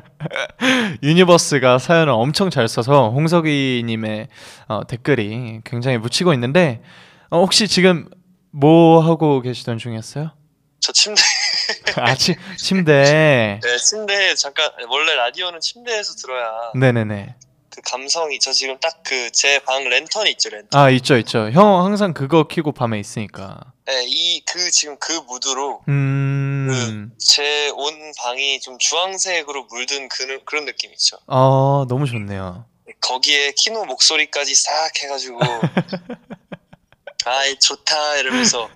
유니버스가 1.03 1.79
사연을 1.79 2.09
엄청 2.13 2.49
잘 2.49 2.67
써서 2.67 3.09
홍석이님의 3.11 4.27
어, 4.67 4.87
댓글이 4.87 5.61
굉장히 5.63 5.97
묻히고 5.97 6.33
있는데 6.33 6.81
어, 7.29 7.39
혹시 7.39 7.67
지금 7.67 8.09
뭐 8.51 8.99
하고 9.01 9.41
계시던 9.41 9.77
중이었어요? 9.77 10.31
저 10.79 10.91
침대 10.91 11.21
아 11.97 12.15
치, 12.15 12.35
침대. 12.57 13.59
네, 13.61 13.77
침대에 13.77 14.35
잠깐 14.35 14.71
원래 14.89 15.15
라디오는 15.15 15.59
침대에서 15.59 16.15
들어야 16.15 16.71
네네네. 16.75 17.35
그 17.69 17.81
감성이 17.81 18.39
저 18.39 18.51
지금 18.51 18.79
딱 18.79 19.03
그 19.03 19.29
제 19.31 19.59
방 19.59 19.83
랜턴이 19.87 20.31
있죠 20.31 20.49
랜턴. 20.49 20.79
아 20.79 20.89
있죠 20.89 21.17
있죠. 21.17 21.49
형 21.51 21.83
항상 21.85 22.13
그거 22.13 22.47
키고 22.47 22.71
밤에 22.71 22.99
있으니까. 22.99 23.73
네, 23.87 24.05
이그 24.05 24.69
지금 24.71 24.97
그 24.99 25.13
무드로 25.13 25.81
음. 25.87 27.09
제 27.17 27.64
온 27.64 28.11
방이 28.19 28.59
좀 28.59 28.77
주황색으로 28.77 29.65
물든 29.71 30.09
그, 30.09 30.43
그런 30.43 30.65
느낌 30.65 30.91
있죠. 30.91 31.17
아 31.27 31.85
너무 31.87 32.05
좋네요. 32.05 32.65
거기에 32.99 33.53
키노 33.53 33.85
목소리까지 33.85 34.55
싹 34.55 34.91
해가지고 35.03 35.39
아이 37.25 37.57
좋다 37.59 38.17
이러면서 38.17 38.69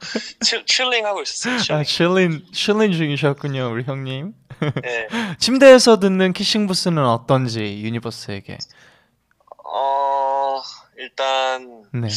chill, 0.44 0.66
chilling 0.66 1.06
하고 1.06 1.22
있었어요. 1.22 1.56
아 1.78 1.84
chilling. 1.84 1.84
Chillin' 1.84 2.46
chillin' 2.54 2.94
중이셨군요 2.94 3.70
우리 3.70 3.84
형님. 3.84 4.34
네. 4.82 5.08
침대에서 5.40 6.00
듣는 6.00 6.32
키싱 6.32 6.68
부스는 6.68 7.06
어떤지 7.06 7.82
유니버스에게. 7.84 8.58
어 9.66 10.62
일단 10.98 11.84
네. 11.94 12.08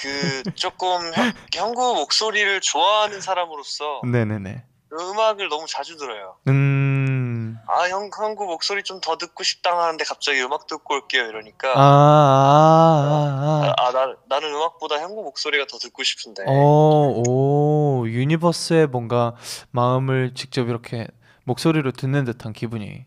그 0.00 0.42
조금 0.54 1.12
형, 1.14 1.32
형구 1.54 1.94
목소리를 1.94 2.60
좋아하는 2.60 3.20
사람으로서 3.20 4.02
네네네. 4.04 4.64
음악을 4.92 5.48
너무 5.48 5.66
자주 5.68 5.96
들어요. 5.96 6.36
음. 6.48 7.56
아, 7.68 7.88
형, 7.88 8.10
형구 8.16 8.46
목소리 8.46 8.82
좀 8.82 9.00
더 9.00 9.16
듣고 9.16 9.42
싶다 9.44 9.76
하는데 9.78 10.02
갑자기 10.04 10.40
음악 10.42 10.66
듣고 10.66 10.94
올게요 10.94 11.24
이러니까 11.26 11.72
아, 11.76 11.80
아, 11.80 13.64
아, 13.66 13.74
아, 13.78 13.86
아, 13.86 13.92
나, 13.92 14.16
나는 14.28 14.52
음악보다 14.54 15.00
형구 15.00 15.22
목소리가 15.22 15.66
더 15.70 15.78
듣고 15.78 16.02
싶은데 16.02 16.44
어, 16.46 17.22
오, 17.28 18.04
유니버스의 18.08 18.88
뭔가 18.88 19.34
마음을 19.70 20.32
직접 20.34 20.68
이렇게 20.68 21.06
목소리로 21.44 21.92
듣는 21.92 22.24
듯한 22.24 22.52
기분이. 22.52 23.04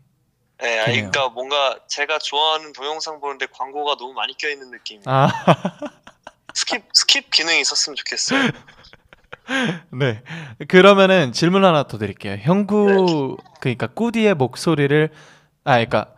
네, 0.61 0.79
아. 0.79 0.85
그러니까 0.85 1.29
뭔가 1.29 1.77
제가 1.87 2.19
좋아하는 2.19 2.71
동영상 2.73 3.19
보는데 3.19 3.45
광고가 3.51 3.97
너무 3.97 4.13
많이 4.13 4.35
껴있는 4.37 4.71
느낌 4.71 5.01
아, 5.05 5.27
skip, 6.53 6.83
skip 6.93 7.29
기능이 7.31 7.61
있었으면 7.61 7.95
좋겠어요 7.95 8.51
네. 9.91 10.21
그러면은 10.67 11.33
질문 11.33 11.65
하나 11.65 11.83
더 11.83 11.97
드릴게요. 11.97 12.37
형구, 12.39 13.37
그러니까 13.59 13.87
꾸디의 13.87 14.35
목소리를, 14.35 15.09
아, 15.65 15.71
그러니까 15.73 16.13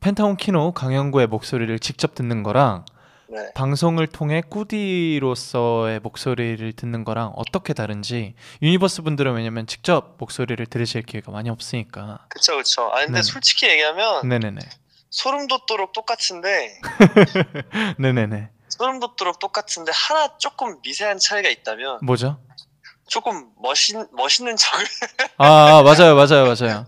펜타곤 0.00 0.36
키노 0.36 0.72
강형구의 0.72 1.28
목소리를 1.28 1.78
직접 1.78 2.14
듣는 2.14 2.42
거랑 2.42 2.84
네. 3.28 3.38
방송을 3.54 4.08
통해 4.08 4.42
꾸디로서의 4.46 6.00
목소리를 6.00 6.70
듣는 6.74 7.04
거랑 7.04 7.32
어떻게 7.36 7.72
다른지 7.72 8.34
유니버스 8.60 9.02
분들은 9.02 9.32
왜냐면 9.32 9.66
직접 9.66 10.16
목소리를 10.18 10.66
들으실 10.66 11.02
기회가 11.02 11.32
많이 11.32 11.48
없으니까. 11.48 12.26
그쵸 12.28 12.56
그쵸 12.58 12.90
아 12.92 13.04
근데 13.06 13.20
네. 13.20 13.22
솔직히 13.22 13.68
얘기하면 13.68 14.28
네네네. 14.28 14.60
소름 15.08 15.46
돋도록 15.46 15.92
똑같은데 15.94 16.78
네네네. 17.98 18.50
소름 18.72 19.00
돋도록 19.00 19.38
똑같은데 19.38 19.92
하나 19.94 20.36
조금 20.38 20.80
미세한 20.82 21.18
차이가 21.18 21.48
있다면 21.48 22.00
뭐죠? 22.02 22.40
조금 23.08 23.50
멋있, 23.60 23.94
멋있는 24.12 24.56
척을 24.56 24.84
아, 25.36 25.78
아, 25.78 25.82
맞아요, 25.82 26.14
맞아요, 26.14 26.44
맞아요. 26.46 26.86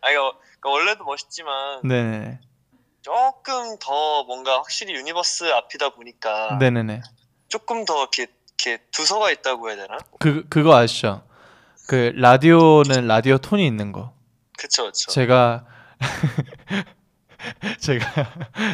아 0.00 0.10
이거 0.10 0.34
그러니까 0.60 0.70
원래도 0.70 1.04
멋있지만 1.04 1.82
네네. 1.82 2.40
조금 3.02 3.78
더 3.78 4.24
뭔가 4.24 4.56
확실히 4.56 4.94
유니버스 4.94 5.52
앞이다 5.52 5.90
보니까 5.90 6.56
네네네. 6.58 7.02
조금 7.48 7.84
더 7.84 8.00
이렇게 8.00 8.26
이렇게 8.58 8.82
두서가 8.90 9.30
있다고 9.30 9.68
해야 9.68 9.76
되나? 9.76 9.98
그 10.18 10.48
그거 10.48 10.74
아시죠? 10.76 11.22
그 11.86 12.12
라디오는 12.16 13.06
라디오 13.06 13.38
톤이 13.38 13.64
있는 13.64 13.92
거. 13.92 14.14
그쵸 14.58 14.86
그쵸. 14.86 15.10
제가 15.12 15.66
제가 17.78 18.06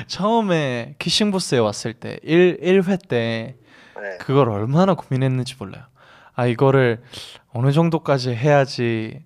처음에 0.06 0.94
키싱 0.98 1.30
부스에 1.30 1.58
왔을 1.58 1.94
때 1.94 2.18
1, 2.22 2.60
1회 2.60 3.08
때 3.08 3.56
네. 4.00 4.18
그걸 4.18 4.48
얼마나 4.48 4.94
고민했는지 4.94 5.56
몰라요. 5.58 5.84
아 6.34 6.46
이거를 6.46 7.02
어느 7.52 7.72
정도까지 7.72 8.30
해야지 8.30 9.24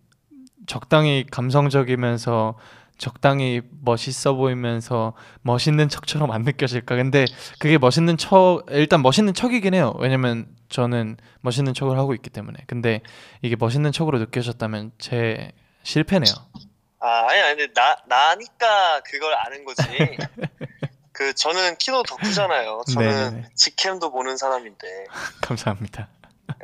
적당히 0.66 1.24
감성적이면서 1.30 2.56
적당히 2.96 3.60
멋있어 3.82 4.34
보이면서 4.34 5.14
멋있는 5.42 5.88
척처럼 5.88 6.30
안 6.30 6.42
느껴질까? 6.42 6.94
근데 6.96 7.26
그게 7.58 7.76
멋있는 7.76 8.16
척 8.16 8.64
일단 8.70 9.02
멋있는 9.02 9.34
척이긴 9.34 9.74
해요. 9.74 9.94
왜냐면 9.98 10.46
저는 10.68 11.16
멋있는 11.40 11.74
척을 11.74 11.98
하고 11.98 12.14
있기 12.14 12.30
때문에. 12.30 12.58
근데 12.66 13.00
이게 13.42 13.56
멋있는 13.56 13.92
척으로 13.92 14.18
느껴졌다면 14.18 14.92
제 14.98 15.52
실패네요. 15.82 16.34
아 17.04 17.28
아니 17.28 17.40
아니 17.40 17.56
근데 17.58 17.72
나 17.74 17.96
나니까 18.06 19.00
그걸 19.04 19.34
아는 19.34 19.64
거지. 19.64 19.82
그 21.12 21.34
저는 21.34 21.76
키노 21.76 22.02
덕후잖아요. 22.04 22.82
저는 22.92 23.08
네네네. 23.08 23.48
직캠도 23.54 24.10
보는 24.10 24.36
사람인데. 24.36 25.04
감사합니다. 25.42 26.08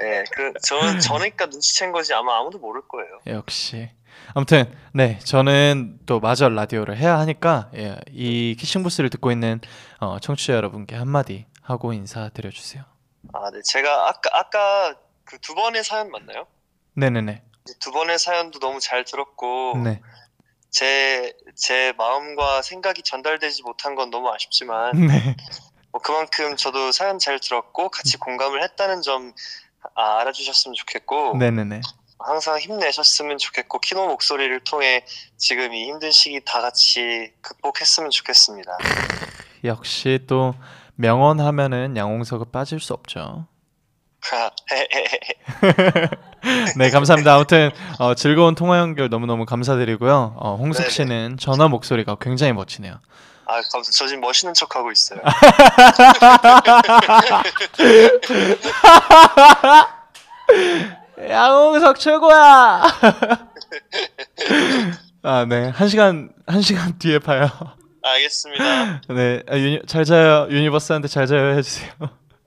예, 0.02 0.24
그 0.32 0.52
저는 0.66 1.00
저니까 1.00 1.46
눈치챈 1.46 1.92
거지 1.92 2.14
아마 2.14 2.38
아무도 2.38 2.58
모를 2.58 2.82
거예요. 2.88 3.20
역시. 3.26 3.90
아무튼 4.34 4.72
네 4.92 5.18
저는 5.20 6.00
또 6.06 6.20
마저 6.20 6.48
라디오를 6.48 6.96
해야 6.96 7.18
하니까 7.18 7.70
예, 7.76 7.96
이 8.10 8.56
키싱 8.58 8.82
부스를 8.82 9.10
듣고 9.10 9.30
있는 9.30 9.60
어, 10.00 10.18
청취자 10.20 10.54
여러분께 10.54 10.96
한마디 10.96 11.46
하고 11.62 11.92
인사드려 11.92 12.50
주세요. 12.50 12.84
아, 13.32 13.50
네. 13.52 13.60
제가 13.64 14.08
아까 14.08 14.30
아까 14.32 14.94
그 15.24 15.38
두 15.38 15.54
번의 15.54 15.84
사연 15.84 16.10
맞나요? 16.10 16.46
네네네. 16.94 17.42
두 17.78 17.92
번의 17.92 18.18
사연도 18.18 18.58
너무 18.58 18.80
잘 18.80 19.04
들었고 19.04 19.76
네. 19.84 20.00
제, 20.70 21.34
제 21.56 21.92
마음과 21.98 22.62
생각이 22.62 23.02
전달되지 23.02 23.62
못한 23.62 23.94
건 23.94 24.10
너무 24.10 24.30
아쉽지만 24.30 25.06
네. 25.06 25.36
뭐 25.92 26.00
그만큼 26.00 26.56
저도 26.56 26.92
사연 26.92 27.18
잘 27.18 27.38
들었고 27.40 27.88
같이 27.90 28.16
공감을 28.16 28.62
했다는 28.62 29.02
점 29.02 29.32
아, 29.94 30.20
알아주셨으면 30.20 30.74
좋겠고 30.74 31.36
네네네. 31.36 31.80
항상 32.18 32.58
힘내셨으면 32.58 33.38
좋겠고 33.38 33.78
키노 33.80 34.06
목소리를 34.06 34.60
통해 34.60 35.04
지금 35.36 35.72
이 35.72 35.86
힘든 35.86 36.10
시기 36.10 36.40
다 36.44 36.60
같이 36.60 37.32
극복했으면 37.40 38.10
좋겠습니다. 38.10 38.76
역시 39.64 40.20
또 40.26 40.54
명언 40.96 41.40
하면은 41.40 41.96
양홍석은 41.96 42.52
빠질 42.52 42.78
수 42.78 42.92
없죠. 42.92 43.46
네, 46.76 46.90
감사합니다. 46.90 47.34
아무튼 47.34 47.70
어, 47.98 48.14
즐거운 48.14 48.54
통화 48.54 48.78
연결 48.78 49.08
너무너무 49.08 49.46
감사드리고요. 49.46 50.34
어, 50.36 50.56
홍석 50.56 50.82
네네. 50.84 50.90
씨는 50.94 51.36
전화 51.38 51.68
목소리가 51.68 52.16
굉장히 52.20 52.52
멋지네요. 52.52 53.00
아, 53.46 53.60
감사. 53.72 53.90
저 53.90 54.06
지금 54.06 54.20
멋있는 54.20 54.54
척 54.54 54.76
하고 54.76 54.92
있어요. 54.92 55.20
양홍석 61.28 61.98
최고야. 62.00 62.82
아, 65.22 65.44
네. 65.48 65.68
한 65.68 65.88
시간 65.88 66.30
한 66.46 66.62
시간 66.62 66.98
뒤에 66.98 67.18
봐요. 67.18 67.48
알겠습니다. 68.02 69.02
네, 69.10 69.42
아, 69.48 69.56
유니, 69.58 69.82
잘 69.86 70.04
자요. 70.06 70.46
유니버스한테 70.50 71.08
잘 71.08 71.26
자요 71.26 71.54
해주세요. 71.56 71.90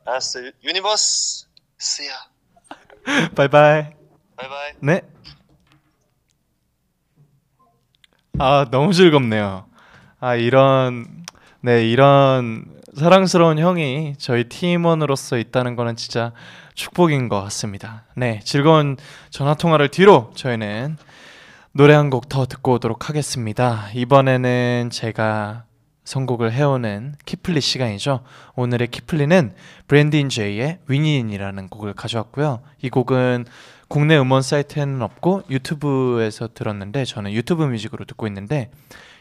알았어. 0.06 0.44
유- 0.44 0.52
유니버스. 0.64 1.46
스야. 1.84 2.14
바이바이. 3.36 3.84
바이바이. 4.38 4.72
네. 4.80 5.02
아 8.40 8.66
너무 8.72 8.94
즐겁네요. 8.94 9.66
아 10.20 10.36
이런 10.36 11.26
네 11.62 11.88
이런 11.90 12.66
사랑스러운 12.98 13.60
형이 13.60 14.16
저희 14.18 14.46
팀원으로서 14.50 15.38
있다는 15.38 15.76
거는 15.76 15.96
진짜 15.96 16.32
축복인 16.74 17.28
것 17.30 17.42
같습니다. 17.44 18.06
네 18.16 18.40
즐거운 18.44 18.98
전화 19.30 19.54
통화를 19.54 19.90
뒤로 19.90 20.32
저희는 20.36 20.98
노래 21.74 21.94
한 21.96 22.10
곡 22.10 22.30
더 22.30 22.46
듣고 22.46 22.74
오도록 22.74 23.10
하겠습니다. 23.10 23.90
이번에는 23.94 24.90
제가 24.92 25.66
선곡을 26.04 26.52
해오는 26.52 27.16
키플리 27.26 27.62
시간이죠. 27.62 28.24
오늘의 28.56 28.90
키플리는 28.90 29.54
브랜딘 29.88 30.30
제이의 30.30 30.80
위닌이라는 30.88 31.70
곡을 31.70 31.94
가져왔고요. 31.94 32.62
이 32.82 32.90
곡은 32.90 33.46
국내 33.88 34.18
음원 34.18 34.42
사이트에는 34.42 35.02
없고 35.02 35.44
유튜브에서 35.50 36.50
들었는데 36.54 37.06
저는 37.06 37.32
유튜브 37.32 37.64
뮤직으로 37.64 38.06
듣고 38.06 38.28
있는데 38.28 38.72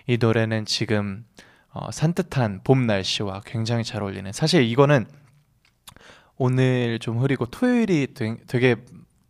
이 0.06 0.16
노래는 0.18 0.64
지금 0.66 1.24
어, 1.72 1.90
산뜻한 1.90 2.60
봄 2.64 2.86
날씨와 2.86 3.42
굉장히 3.46 3.84
잘 3.84 4.02
어울리는 4.02 4.30
사실 4.32 4.62
이거는 4.62 5.06
오늘 6.36 6.98
좀 6.98 7.18
흐리고 7.18 7.46
토요일이 7.46 8.14
되- 8.14 8.36
되게 8.46 8.76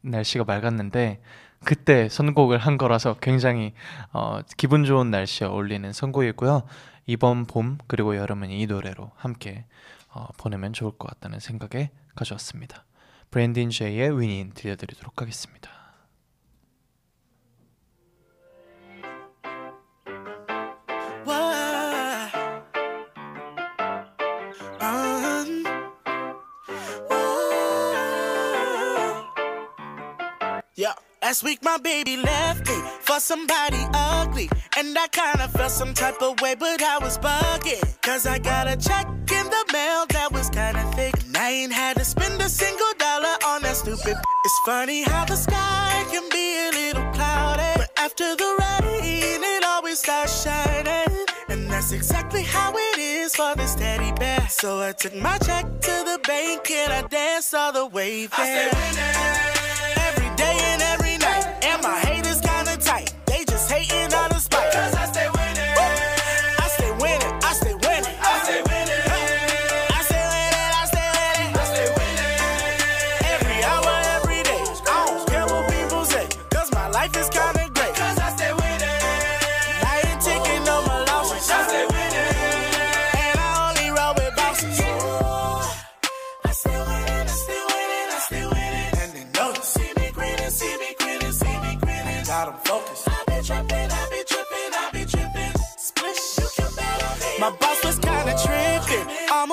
날씨가 0.00 0.44
맑았는데 0.44 1.20
그때 1.64 2.09
선곡을 2.09 2.59
한 2.59 2.76
거라서 2.78 3.14
굉장히 3.20 3.72
어, 4.12 4.40
기분 4.57 4.84
좋은 4.84 5.11
날씨에 5.11 5.46
어울리는 5.46 5.92
선곡이고요. 5.92 6.62
이번 7.07 7.46
봄 7.46 7.78
그리고 7.86 8.16
여름은 8.16 8.50
이 8.50 8.66
노래로 8.66 9.11
함께 9.16 9.64
어, 10.09 10.28
보내면 10.36 10.72
좋을 10.72 10.92
것 10.92 11.09
같다는 11.09 11.40
생각에 11.40 11.90
가져왔습니다. 12.14 12.84
브랜딘 13.30 13.70
제이의 13.70 14.20
위닌 14.20 14.53
들려드리도록 14.53 15.20
하겠습니다. 15.20 15.72
Last 31.23 31.45
week 31.45 31.62
my 31.62 31.79
baby 31.79 32.16
left 32.16 32.68
me 32.68 32.75
for 33.01 33.18
somebody 33.20 33.79
ugly. 33.95 34.51
And 34.77 34.97
I 34.99 35.07
kinda 35.09 35.49
felt 35.49 35.70
some 35.70 35.95
type 35.95 36.20
of 36.20 36.41
way, 36.41 36.55
but 36.55 36.83
I 36.83 36.99
was 36.99 37.16
bugging. 37.18 37.85
Cause 38.03 38.27
I 38.27 38.39
got 38.39 38.66
a 38.66 38.77
check 38.77 39.07
in 39.07 39.47
the 39.57 39.64
mail 39.73 40.05
that 40.14 40.29
was 40.33 40.51
kinda 40.51 40.85
thick. 40.97 41.14
And 41.25 41.37
I 41.37 41.51
ain't 41.51 41.73
had 41.73 41.97
to 41.99 42.05
spend 42.05 42.41
a 42.43 42.49
single 42.49 42.93
dollar 42.99 43.37
on 43.47 43.62
that 43.62 43.77
stupid. 43.77 44.16
It's 44.47 44.59
funny 44.66 45.03
how 45.03 45.25
the 45.25 45.37
sky 45.37 46.05
can 46.11 46.29
be 46.31 46.47
a 46.66 46.70
little 46.81 47.09
cloudy. 47.12 47.73
But 47.77 47.91
after 47.97 48.35
the 48.37 48.51
rain, 48.61 49.41
it 49.55 49.64
always 49.64 49.99
starts 50.01 50.43
shining. 50.43 51.27
And 51.49 51.70
that's 51.70 51.93
exactly 51.93 52.43
how 52.43 52.73
it 52.77 52.99
is 52.99 53.37
for 53.37 53.55
this 53.55 53.75
teddy 53.75 54.12
bear. 54.12 54.47
So 54.49 54.81
I 54.81 54.93
took 54.93 55.14
my 55.14 55.39
check 55.39 55.64
to 55.89 55.95
the 56.11 56.18
bank 56.27 56.70
and 56.70 56.93
I 56.93 57.03
danced 57.03 57.55
all 57.55 57.73
the 57.73 57.87
way 57.87 58.27
there. 58.27 58.70
Every 60.09 60.31
day 60.37 60.57
and 60.73 60.82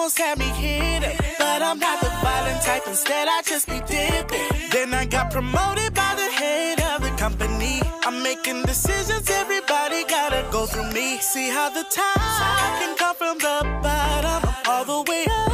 almost 0.10 0.18
had 0.18 0.40
me 0.40 0.46
hit 0.46 1.04
him. 1.04 1.18
But 1.38 1.62
I'm 1.62 1.80
not 1.80 2.00
the 2.02 2.10
violent 2.22 2.62
type, 2.64 2.84
instead 2.88 3.28
I 3.28 3.42
just 3.44 3.68
be 3.68 3.80
dipping. 3.86 4.70
Then 4.72 4.94
I 4.94 5.06
got 5.06 5.32
promoted 5.32 5.94
by 5.94 6.16
the 6.16 6.30
head 6.32 6.82
of 6.82 7.02
the 7.02 7.12
company. 7.18 7.82
I'm 8.04 8.24
making 8.24 8.64
decisions, 8.64 9.30
everybody 9.30 10.04
gotta 10.06 10.46
go 10.52 10.66
through 10.66 10.92
me. 10.92 11.20
See 11.20 11.50
how 11.50 11.70
the 11.70 11.84
top 11.92 12.18
can 12.80 12.96
come 12.98 13.16
from 13.16 13.38
the 13.38 13.58
bottom, 13.84 14.50
all 14.68 14.86
the 14.86 15.12
way 15.12 15.26
up, 15.30 15.49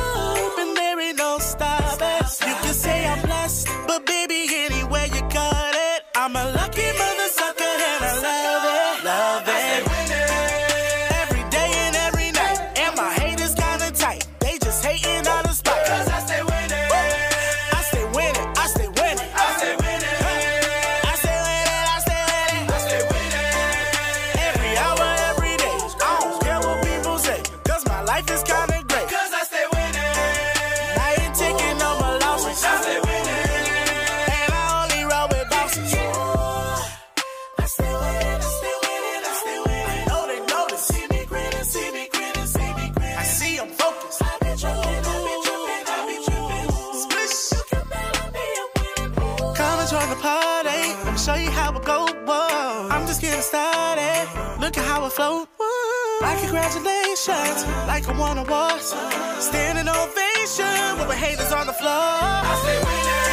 like 57.95 58.09
I 58.09 58.19
won 58.19 58.37
awards. 58.37 58.93
Standing 59.39 59.87
ovation 59.87 61.07
with 61.07 61.17
haters 61.17 61.53
on 61.53 61.65
the 61.65 61.73
floor. 61.73 61.91
I. 61.91 63.24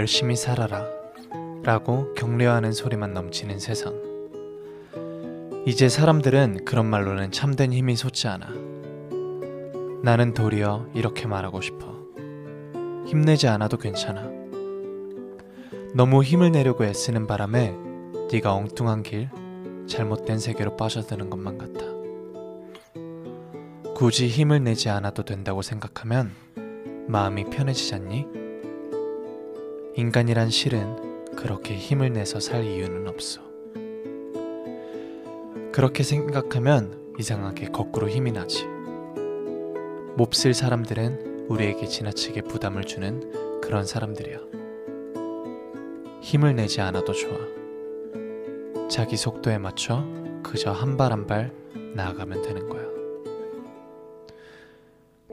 열심히 0.00 0.34
살아라 0.34 0.86
라고 1.62 2.14
격려하는 2.14 2.72
소리만 2.72 3.12
넘치는 3.12 3.58
세상. 3.58 3.92
이제 5.66 5.90
사람들은 5.90 6.64
그런 6.64 6.86
말로는 6.86 7.32
참된 7.32 7.70
힘이 7.70 7.96
솟지 7.96 8.26
않아. 8.26 8.48
나는 10.02 10.32
도리어 10.32 10.88
이렇게 10.94 11.26
말하고 11.26 11.60
싶어. 11.60 11.94
힘내지 13.04 13.46
않아도 13.48 13.76
괜찮아. 13.76 14.26
너무 15.94 16.22
힘을 16.22 16.50
내려고 16.50 16.86
애쓰는 16.86 17.26
바람에 17.26 17.74
네가 18.32 18.54
엉뚱한 18.54 19.02
길, 19.02 19.28
잘못된 19.86 20.38
세계로 20.38 20.78
빠져드는 20.78 21.28
것만 21.28 21.58
같아. 21.58 21.84
굳이 23.94 24.28
힘을 24.28 24.64
내지 24.64 24.88
않아도 24.88 25.26
된다고 25.26 25.60
생각하면 25.60 26.30
마음이 27.06 27.50
편해지잖니? 27.50 28.39
인간이란 29.96 30.50
실은 30.50 31.34
그렇게 31.36 31.74
힘을 31.74 32.12
내서 32.12 32.40
살 32.40 32.64
이유는 32.64 33.08
없어. 33.08 33.40
그렇게 35.72 36.02
생각하면 36.02 37.14
이상하게 37.18 37.66
거꾸로 37.68 38.08
힘이 38.08 38.32
나지. 38.32 38.66
몹쓸 40.16 40.54
사람들은 40.54 41.46
우리에게 41.48 41.86
지나치게 41.86 42.42
부담을 42.42 42.84
주는 42.84 43.60
그런 43.60 43.84
사람들이야. 43.84 44.38
힘을 46.22 46.54
내지 46.56 46.80
않아도 46.80 47.12
좋아. 47.12 47.38
자기 48.88 49.16
속도에 49.16 49.58
맞춰 49.58 50.04
그저 50.42 50.72
한 50.72 50.96
발 50.96 51.12
한 51.12 51.26
발 51.26 51.52
나아가면 51.94 52.42
되는 52.42 52.68
거야. 52.68 52.82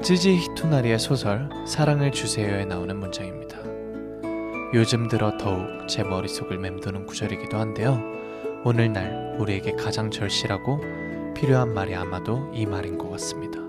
쯔지 0.02 0.36
히토나리의 0.38 1.00
소설 1.00 1.50
사랑을 1.66 2.12
주세요에 2.12 2.66
나오는 2.66 2.96
문장입니다. 2.98 3.58
요즘 4.74 5.08
들어 5.08 5.38
더욱 5.38 5.88
제 5.88 6.04
머릿속을 6.04 6.58
맴도는 6.58 7.06
구절이기도 7.06 7.58
한데요. 7.58 8.04
오늘날 8.66 9.38
우리에게 9.40 9.72
가장 9.74 10.12
절실하고 10.12 10.82
필요한 11.34 11.74
말이 11.74 11.96
아마도 11.96 12.52
이 12.54 12.66
말인 12.66 12.98
것 12.98 13.10
같습니다. 13.12 13.60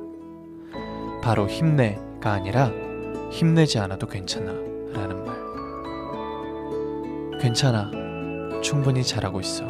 바로 1.23 1.47
힘내가 1.47 2.33
아니라 2.33 2.73
힘내지 3.31 3.79
않아도 3.79 4.09
괜찮아 4.09 4.53
라는 4.93 5.25
말. 5.25 5.39
괜찮아. 7.39 7.93
충분히 8.61 9.05
잘하고 9.05 9.39
있어. 9.41 9.65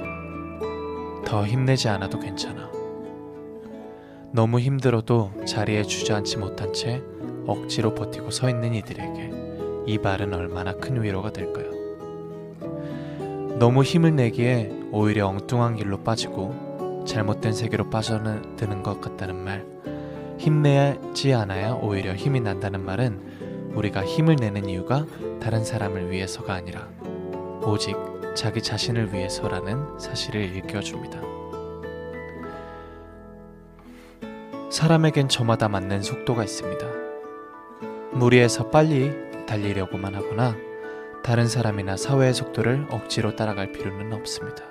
더 1.26 1.44
힘내지 1.44 1.90
않아도 1.90 2.18
괜찮아. 2.18 2.70
너무 4.32 4.60
힘들어도 4.60 5.32
자리에 5.46 5.82
주저앉지 5.82 6.38
못한 6.38 6.72
채 6.72 7.02
억지로 7.46 7.94
버티고 7.94 8.30
서 8.30 8.48
있는 8.48 8.72
이들에게 8.72 9.27
이 9.89 9.97
말은 9.97 10.34
얼마나 10.34 10.74
큰 10.74 11.03
위로가 11.03 11.32
될까요? 11.32 11.70
너무 13.59 13.82
힘을 13.82 14.14
내기에 14.14 14.70
오히려 14.93 15.26
엉뚱한 15.28 15.76
길로 15.76 16.05
빠지고 16.05 17.05
잘못된 17.07 17.55
세계로 17.55 17.89
빠져드는 17.89 18.82
것 18.82 19.01
같다는 19.01 19.36
말. 19.36 19.64
힘내지 20.39 21.32
않아야 21.32 21.72
오히려 21.72 22.14
힘이 22.14 22.41
난다는 22.41 22.84
말은 22.84 23.72
우리가 23.74 24.05
힘을 24.05 24.36
내는 24.36 24.68
이유가 24.68 25.07
다른 25.41 25.64
사람을 25.64 26.11
위해서가 26.11 26.53
아니라 26.53 26.86
오직 27.64 27.97
자기 28.34 28.61
자신을 28.61 29.14
위해서라는 29.14 29.99
사실을 29.99 30.43
일깨워줍니다. 30.55 31.18
사람에겐 34.68 35.30
저마다 35.30 35.70
맞는 35.70 36.03
속도가 36.03 36.45
있습니다. 36.45 36.86
무리해서 38.12 38.68
빨리 38.68 39.27
달리려고만 39.49 40.14
하거나 40.14 40.55
다른 41.24 41.49
사람이나 41.49 41.96
사회의 41.96 42.32
속도를 42.32 42.86
억지로 42.90 43.34
따라갈 43.34 43.72
필요는 43.72 44.12
없습니다. 44.12 44.64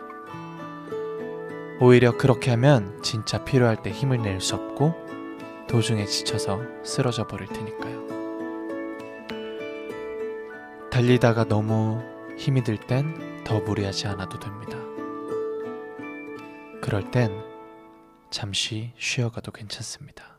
오히려 1.80 2.16
그렇게 2.18 2.52
하면 2.52 3.02
진짜 3.04 3.44
필요할 3.44 3.82
때 3.84 3.92
힘을 3.92 4.22
낼 4.22 4.40
수 4.40 4.56
없고 4.56 4.96
도중에 5.68 6.06
지쳐서 6.06 6.62
쓰러져 6.84 7.28
버릴 7.28 7.48
테니까요. 7.48 8.08
달리다가 10.90 11.44
너무 11.44 12.02
힘이 12.38 12.64
들 12.64 12.78
땐 12.78 13.28
더 13.44 13.60
무리하지 13.62 14.08
않아도 14.08 14.40
됩니다. 14.40 14.78
그럴 16.82 17.10
땐 17.12 17.32
잠시 18.30 18.92
쉬어가도 18.98 19.52
괜찮습니다. 19.52 20.37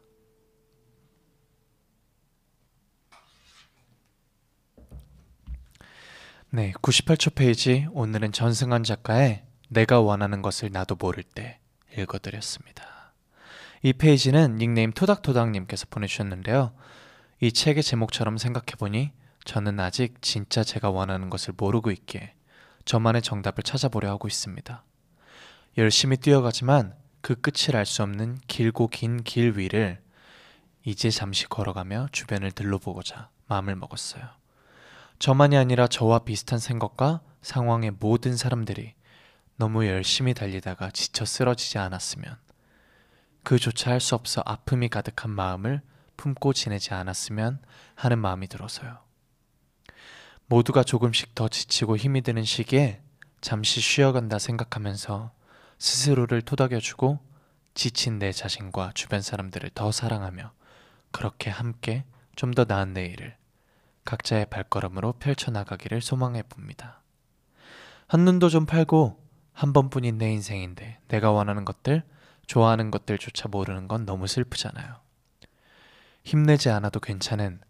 네, 6.50 6.72
98초 6.80 7.34
페이지 7.34 7.86
오늘은 7.92 8.32
전승환 8.32 8.82
작가의 8.82 9.44
내가 9.68 10.00
원하는 10.00 10.40
것을 10.40 10.70
나도 10.72 10.96
모를 10.96 11.22
때 11.22 11.60
읽어드렸습니다. 11.96 13.12
이 13.82 13.92
페이지는 13.92 14.56
닉네임 14.56 14.92
토닥토닥님께서 14.92 15.86
보내주셨는데요. 15.90 16.72
이 17.40 17.52
책의 17.52 17.82
제목처럼 17.82 18.38
생각해보니 18.38 19.12
저는 19.44 19.78
아직 19.78 20.22
진짜 20.22 20.64
제가 20.64 20.90
원하는 20.90 21.28
것을 21.28 21.52
모르고 21.56 21.90
있기에 21.90 22.32
저만의 22.86 23.20
정답을 23.22 23.62
찾아보려 23.62 24.08
하고 24.10 24.26
있습니다. 24.26 24.82
열심히 25.76 26.16
뛰어가지만 26.16 26.94
그 27.20 27.34
끝을 27.34 27.76
알 27.76 27.84
수 27.84 28.02
없는 28.02 28.38
길고 28.46 28.88
긴 28.88 29.22
길 29.22 29.58
위를 29.58 30.00
이제 30.82 31.10
잠시 31.10 31.46
걸어가며 31.46 32.08
주변을 32.12 32.52
들러보고자 32.52 33.28
마음을 33.48 33.76
먹었어요. 33.76 34.37
저만이 35.18 35.56
아니라 35.56 35.86
저와 35.88 36.20
비슷한 36.20 36.58
생각과 36.58 37.20
상황의 37.42 37.92
모든 37.98 38.36
사람들이 38.36 38.94
너무 39.56 39.86
열심히 39.86 40.34
달리다가 40.34 40.90
지쳐 40.90 41.24
쓰러지지 41.24 41.78
않았으면 41.78 42.36
그조차 43.42 43.90
할 43.90 44.00
수 44.00 44.14
없어 44.14 44.42
아픔이 44.44 44.88
가득한 44.88 45.30
마음을 45.30 45.80
품고 46.16 46.52
지내지 46.52 46.94
않았으면 46.94 47.60
하는 47.94 48.18
마음이 48.18 48.48
들어서요. 48.48 48.98
모두가 50.46 50.82
조금씩 50.82 51.34
더 51.34 51.48
지치고 51.48 51.96
힘이 51.96 52.22
드는 52.22 52.44
시기에 52.44 53.00
잠시 53.40 53.80
쉬어간다 53.80 54.38
생각하면서 54.38 55.32
스스로를 55.78 56.42
토닥여주고 56.42 57.20
지친 57.74 58.18
내 58.18 58.32
자신과 58.32 58.92
주변 58.94 59.22
사람들을 59.22 59.70
더 59.74 59.92
사랑하며 59.92 60.52
그렇게 61.12 61.50
함께 61.50 62.04
좀 62.36 62.52
더 62.54 62.64
나은 62.64 62.92
내일을 62.92 63.37
각자의 64.08 64.46
발걸음으로 64.46 65.12
펼쳐나가기를 65.18 66.00
소망해 66.00 66.42
봅니다. 66.42 67.02
한눈도 68.06 68.48
좀 68.48 68.64
팔고 68.64 69.22
한 69.52 69.74
번뿐인 69.74 70.16
내 70.16 70.32
인생인데 70.32 70.98
내가 71.08 71.30
원하는 71.30 71.66
것들, 71.66 72.04
좋아하는 72.46 72.90
것들조차 72.90 73.48
모르는 73.48 73.86
건 73.86 74.06
너무 74.06 74.26
슬프잖아요. 74.26 74.96
힘내지 76.24 76.70
않아도 76.70 77.00
괜찮은 77.00 77.60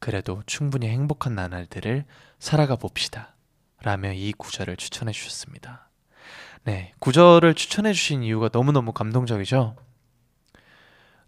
그래도 0.00 0.42
충분히 0.44 0.86
행복한 0.88 1.34
나날들을 1.34 2.04
살아가 2.38 2.76
봅시다. 2.76 3.34
라며 3.80 4.12
이 4.12 4.34
구절을 4.36 4.76
추천해 4.76 5.12
주셨습니다. 5.12 5.88
네, 6.64 6.92
구절을 6.98 7.54
추천해 7.54 7.94
주신 7.94 8.22
이유가 8.22 8.50
너무너무 8.52 8.92
감동적이죠? 8.92 9.76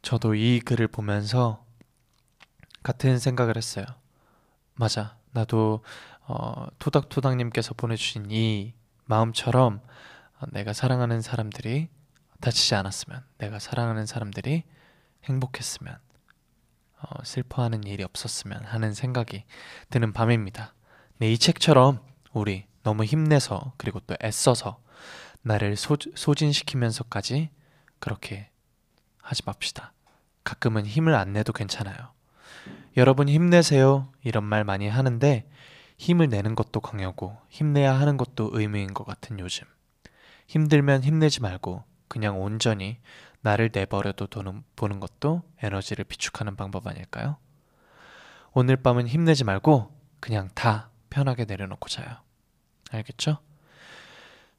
저도 0.03 0.35
이 0.35 0.61
글을 0.61 0.89
보면서 0.89 1.65
같은 2.83 3.19
생각을 3.19 3.57
했어요. 3.57 3.87
맞아. 4.83 5.17
나도 5.31 5.85
어, 6.27 6.67
토닥토닥님께서 6.81 7.73
보내주신 7.75 8.33
이 8.33 8.75
마음처럼 9.05 9.81
어, 10.41 10.47
내가 10.51 10.73
사랑하는 10.73 11.23
사람들이 11.23 11.89
다치지 12.41 12.75
않았으면, 12.75 13.25
내가 13.39 13.61
사랑하는 13.61 14.07
사람들이 14.07 14.65
행복했으면, 15.23 15.97
어, 16.99 17.23
슬퍼하는 17.23 17.85
일이 17.85 18.03
없었으면 18.03 18.65
하는 18.65 18.93
생각이 18.93 19.45
드는 19.91 20.13
밤입니다. 20.13 20.75
네, 21.19 21.31
이 21.31 21.39
책처럼 21.39 22.05
우리 22.33 22.67
너무 22.83 23.05
힘내서 23.05 23.75
그리고 23.77 24.01
또 24.01 24.17
애써서 24.21 24.83
나를 25.43 25.77
소, 25.77 25.97
소진시키면서까지 26.17 27.51
그렇게 28.01 28.51
하지 29.23 29.43
맙시다. 29.47 29.93
가끔은 30.43 30.87
힘을 30.87 31.15
안 31.15 31.35
내도 31.35 31.53
괜찮아요. 31.53 32.11
여러분 32.97 33.29
힘내세요. 33.29 34.09
이런 34.23 34.45
말 34.45 34.65
많이 34.65 34.89
하는데 34.89 35.49
힘을 35.97 36.29
내는 36.29 36.55
것도 36.55 36.81
강요고 36.81 37.37
힘내야 37.49 37.99
하는 37.99 38.17
것도 38.17 38.51
의무인 38.53 38.93
것 38.93 39.05
같은 39.05 39.39
요즘. 39.39 39.67
힘들면 40.47 41.03
힘내지 41.03 41.41
말고 41.41 41.85
그냥 42.09 42.43
온전히 42.43 42.99
나를 43.41 43.71
내버려도 43.73 44.29
보는 44.77 45.01
것도 45.01 45.43
에너지를 45.63 46.05
비축하는 46.05 46.57
방법 46.57 46.87
아닐까요? 46.87 47.37
오늘 48.53 48.77
밤은 48.77 49.09
힘내지 49.09 49.45
말고 49.45 49.91
그냥 50.21 50.51
다 50.55 50.91
편하게 51.09 51.47
내려놓고 51.47 51.89
자요. 51.89 52.19
알겠죠? 52.91 53.39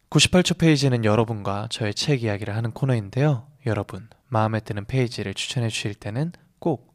98초 0.09 0.57
페이지는 0.57 1.05
여러분과 1.05 1.67
저의 1.69 1.93
책 1.93 2.23
이야기를 2.23 2.55
하는 2.55 2.71
코너인데요. 2.71 3.47
여러분, 3.65 4.09
마음에 4.27 4.59
드는 4.59 4.85
페이지를 4.85 5.33
추천해 5.33 5.69
주실 5.69 5.93
때는 5.93 6.31
꼭 6.59 6.92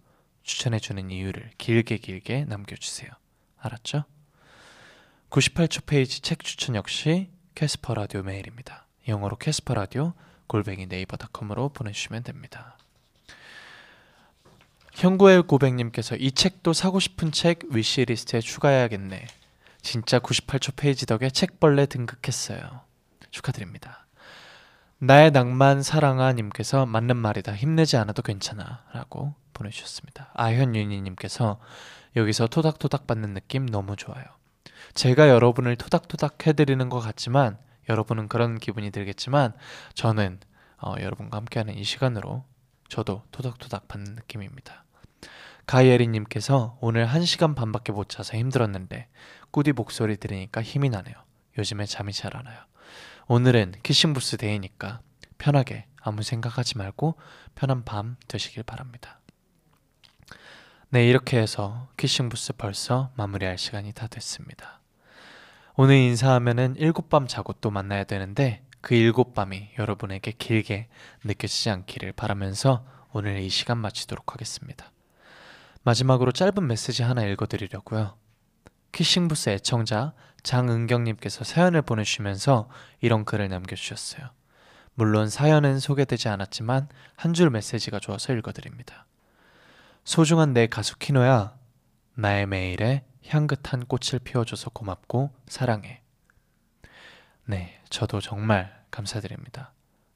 추천해 0.49 0.79
주는 0.79 1.11
이유를 1.11 1.51
길게 1.59 1.99
길게 1.99 2.47
남겨주세요. 2.47 3.11
알았죠? 3.59 4.05
98초 5.29 5.85
페이지 5.85 6.21
책 6.21 6.43
추천 6.43 6.75
역시 6.75 7.31
캐스퍼 7.55 7.93
라디오 7.93 8.23
메일입니다. 8.23 8.87
영어로 9.07 9.37
캐스퍼 9.37 9.75
라디오 9.75 10.15
골뱅이 10.47 10.87
네이버닷컴으로 10.87 11.69
보내주시면 11.69 12.23
됩니다. 12.23 12.79
형구의 14.95 15.43
고백님께서 15.43 16.17
이 16.17 16.33
책도 16.33 16.73
사고 16.73 16.99
싶은 16.99 17.31
책 17.31 17.65
wishlist에 17.71 18.41
추가해야겠네. 18.41 19.27
진짜 19.83 20.19
98초 20.19 20.75
페이지 20.77 21.05
덕에 21.05 21.29
책벌레 21.29 21.87
등극했어요. 21.87 22.81
축하드립니다. 23.31 24.07
나의 24.99 25.31
낭만 25.31 25.83
사랑아 25.83 26.33
님께서 26.33 26.87
맞는 26.87 27.17
말이다. 27.17 27.55
힘내지 27.55 27.99
않아도 27.99 28.23
괜찮아. 28.23 28.85
라고 28.93 29.35
보내주셨습니다. 29.59 30.31
아현윤희 30.35 31.01
님께서 31.03 31.59
여기서 32.17 32.47
토닥토닥 32.47 33.07
받는 33.07 33.35
느낌 33.35 33.67
너무 33.67 33.97
좋아요. 33.97 34.25
제가 34.95 35.29
여러분을 35.29 35.77
토닥토닥 35.77 36.47
해드리는 36.47 36.89
것 36.89 37.01
같지만 37.01 37.59
여러분은 37.89 38.29
그런 38.29 38.59
기분이 38.59 38.91
들겠지만 38.91 39.53
저는 39.95 40.41
어, 40.81 40.95
여러분과 41.01 41.37
함께하는 41.39 41.77
이 41.77 41.85
시간으로 41.85 42.45
저도 42.89 43.23
토닥토닥 43.33 43.89
받는 43.89 44.15
느낌입니다. 44.15 44.85
가이에리님께서 45.67 46.79
오늘 46.81 47.07
1시간 47.07 47.55
반밖에 47.55 47.93
못 47.93 48.09
자서 48.09 48.37
힘들었는데 48.37 49.09
꾸디 49.51 49.73
목소리 49.73 50.17
들으니까 50.17 50.63
힘이 50.63 50.89
나네요. 50.89 51.15
요즘에 51.59 51.85
잠이 51.85 52.13
잘 52.13 52.37
안 52.37 52.47
와요. 52.47 52.59
오늘은 53.27 53.75
키싱부스 53.83 54.39
데이니까 54.39 55.01
편하게 55.37 55.87
아무 56.01 56.23
생각하지 56.23 56.79
말고 56.79 57.17
편한 57.55 57.85
밤 57.85 58.17
되시길 58.29 58.63
바랍니다. 58.63 59.21
네, 60.91 61.07
이렇게 61.07 61.39
해서 61.39 61.89
키싱부스 61.99 62.55
벌써 62.55 63.11
마무리할 63.17 63.59
시간이 63.59 63.93
다 63.93 64.07
됐습니다. 64.07 64.81
오늘 65.77 65.97
인사하면은 65.97 66.77
일곱 66.79 67.11
밤 67.11 67.27
자고 67.27 67.53
또 67.53 67.71
만나야 67.71 68.05
되는데 68.05 68.65
그 68.81 68.95
일곱 68.95 69.35
밤이 69.35 69.71
여러분에게 69.79 70.33
길게 70.33 70.89
느껴지지 71.25 71.71
않기를 71.71 72.13
바라면서 72.13 72.87
오늘 73.13 73.39
이 73.41 73.49
시간 73.51 73.79
마치도록 73.79 74.33
하겠습니다. 74.33 74.91
마지막으로 75.83 76.33
짧은 76.33 76.67
메시지 76.67 77.03
하나 77.03 77.23
읽어드리려고요. 77.25 78.17
키싱부스 78.93 79.51
애청자 79.51 80.15
장은경님께서 80.43 81.45
사연을 81.45 81.83
보내주시면서 81.83 82.69
이런 83.01 83.25
글을 83.27 83.49
남겨주셨어요. 83.49 84.31
물론 84.95 85.29
사연은 85.29 85.81
소개되지 85.81 86.29
않았지만 86.29 86.89
한 87.15 87.35
줄 87.35 87.51
메시지가 87.51 88.01
좋아서 88.01 88.33
읽어드립니다. 88.33 89.07
소중한 90.09 90.55
내 90.55 90.67
가수 90.67 90.97
키노야, 90.97 91.55
나의 92.15 92.47
메일에 92.47 93.05
향긋한 93.27 93.85
꽃을 93.85 94.21
피워줘서 94.25 94.71
고맙고 94.71 95.35
사랑해. 95.49 96.01
네, 97.45 97.79
저도 97.91 98.23
정말 98.23 98.75
감사드립니다. 98.91 99.75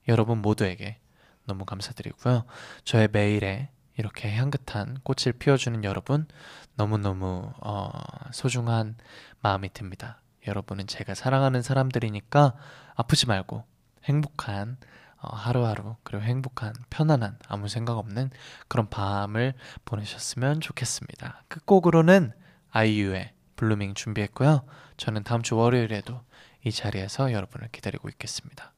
여러분 0.08 0.40
모두에게 0.40 0.98
너무 1.44 1.66
감사드리고요. 1.66 2.46
저의 2.84 3.10
메일에 3.12 3.68
이렇게 3.98 4.34
향긋한 4.34 4.96
꽃을 5.02 5.34
피워주는 5.38 5.84
여러분 5.84 6.26
너무너무 6.74 7.52
어, 7.60 7.90
소중한 8.32 8.96
마음이 9.42 9.74
듭니다. 9.74 10.22
여러분은 10.46 10.86
제가 10.86 11.14
사랑하는 11.14 11.60
사람들이니까 11.60 12.54
아프지 12.94 13.26
말고 13.26 13.62
행복한 14.04 14.70
어, 14.78 14.86
하루하루 15.30 15.96
그리고 16.02 16.24
행복한 16.24 16.72
편안한 16.90 17.38
아무 17.48 17.68
생각 17.68 17.98
없는 17.98 18.30
그런 18.68 18.88
밤을 18.88 19.54
보내셨으면 19.84 20.60
좋겠습니다. 20.60 21.44
끝곡으로는 21.48 22.32
아이유의 22.70 23.32
블루밍 23.56 23.94
준비했고요. 23.94 24.64
저는 24.96 25.22
다음 25.22 25.42
주 25.42 25.56
월요일에도 25.56 26.20
이 26.64 26.72
자리에서 26.72 27.32
여러분을 27.32 27.68
기다리고 27.70 28.08
있겠습니다. 28.08 28.72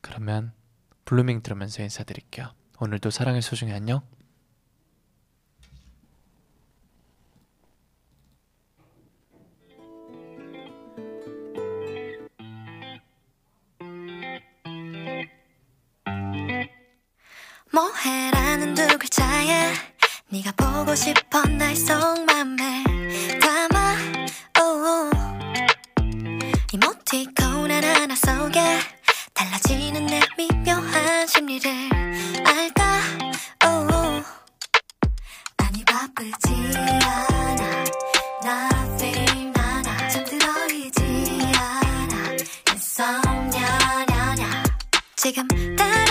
그러면 0.00 0.52
블루밍 1.04 1.42
들으면서 1.42 1.82
인사드릴게요. 1.82 2.52
오늘도 2.78 3.10
사랑의 3.10 3.42
소중히 3.42 3.72
안녕. 3.72 4.02
네가 20.34 20.50
보고 20.56 20.96
싶어 20.96 21.42
날 21.42 21.76
속맘을 21.76 22.58
담아. 23.38 23.96
Oh. 24.58 25.16
이모티콘 26.72 27.70
하나하나 27.70 28.16
속에 28.16 28.60
달라지는 29.32 30.06
내 30.06 30.20
미묘한 30.36 31.28
심리를 31.28 31.70
알까? 32.44 33.00
Oh. 33.64 34.24
아니 35.58 35.84
바쁘지 35.84 36.78
않아. 36.78 37.84
Nothing 38.42 39.52
나나 39.52 40.08
잠들어 40.08 40.66
있지 40.72 41.52
않아. 41.54 42.36
Insomnia 42.70 43.68
지금 45.14 45.46
다 45.76 46.03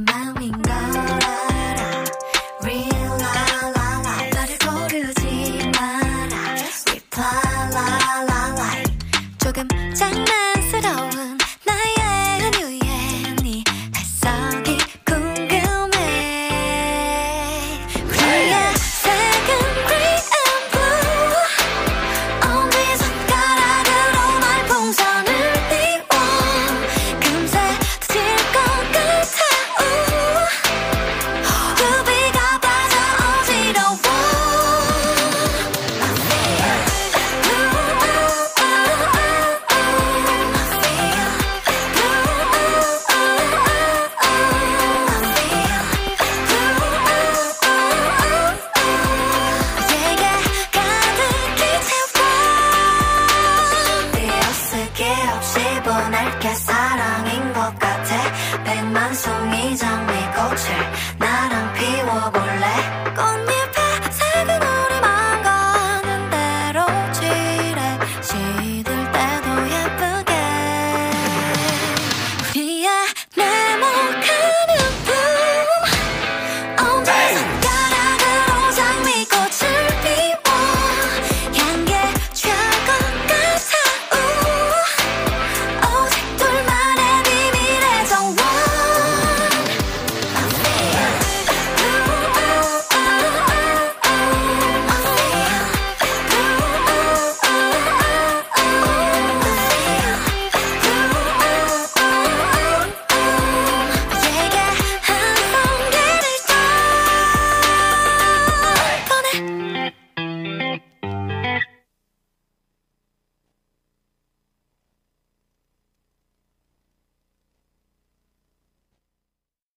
마음인 0.00 0.52
걸알 0.62 1.47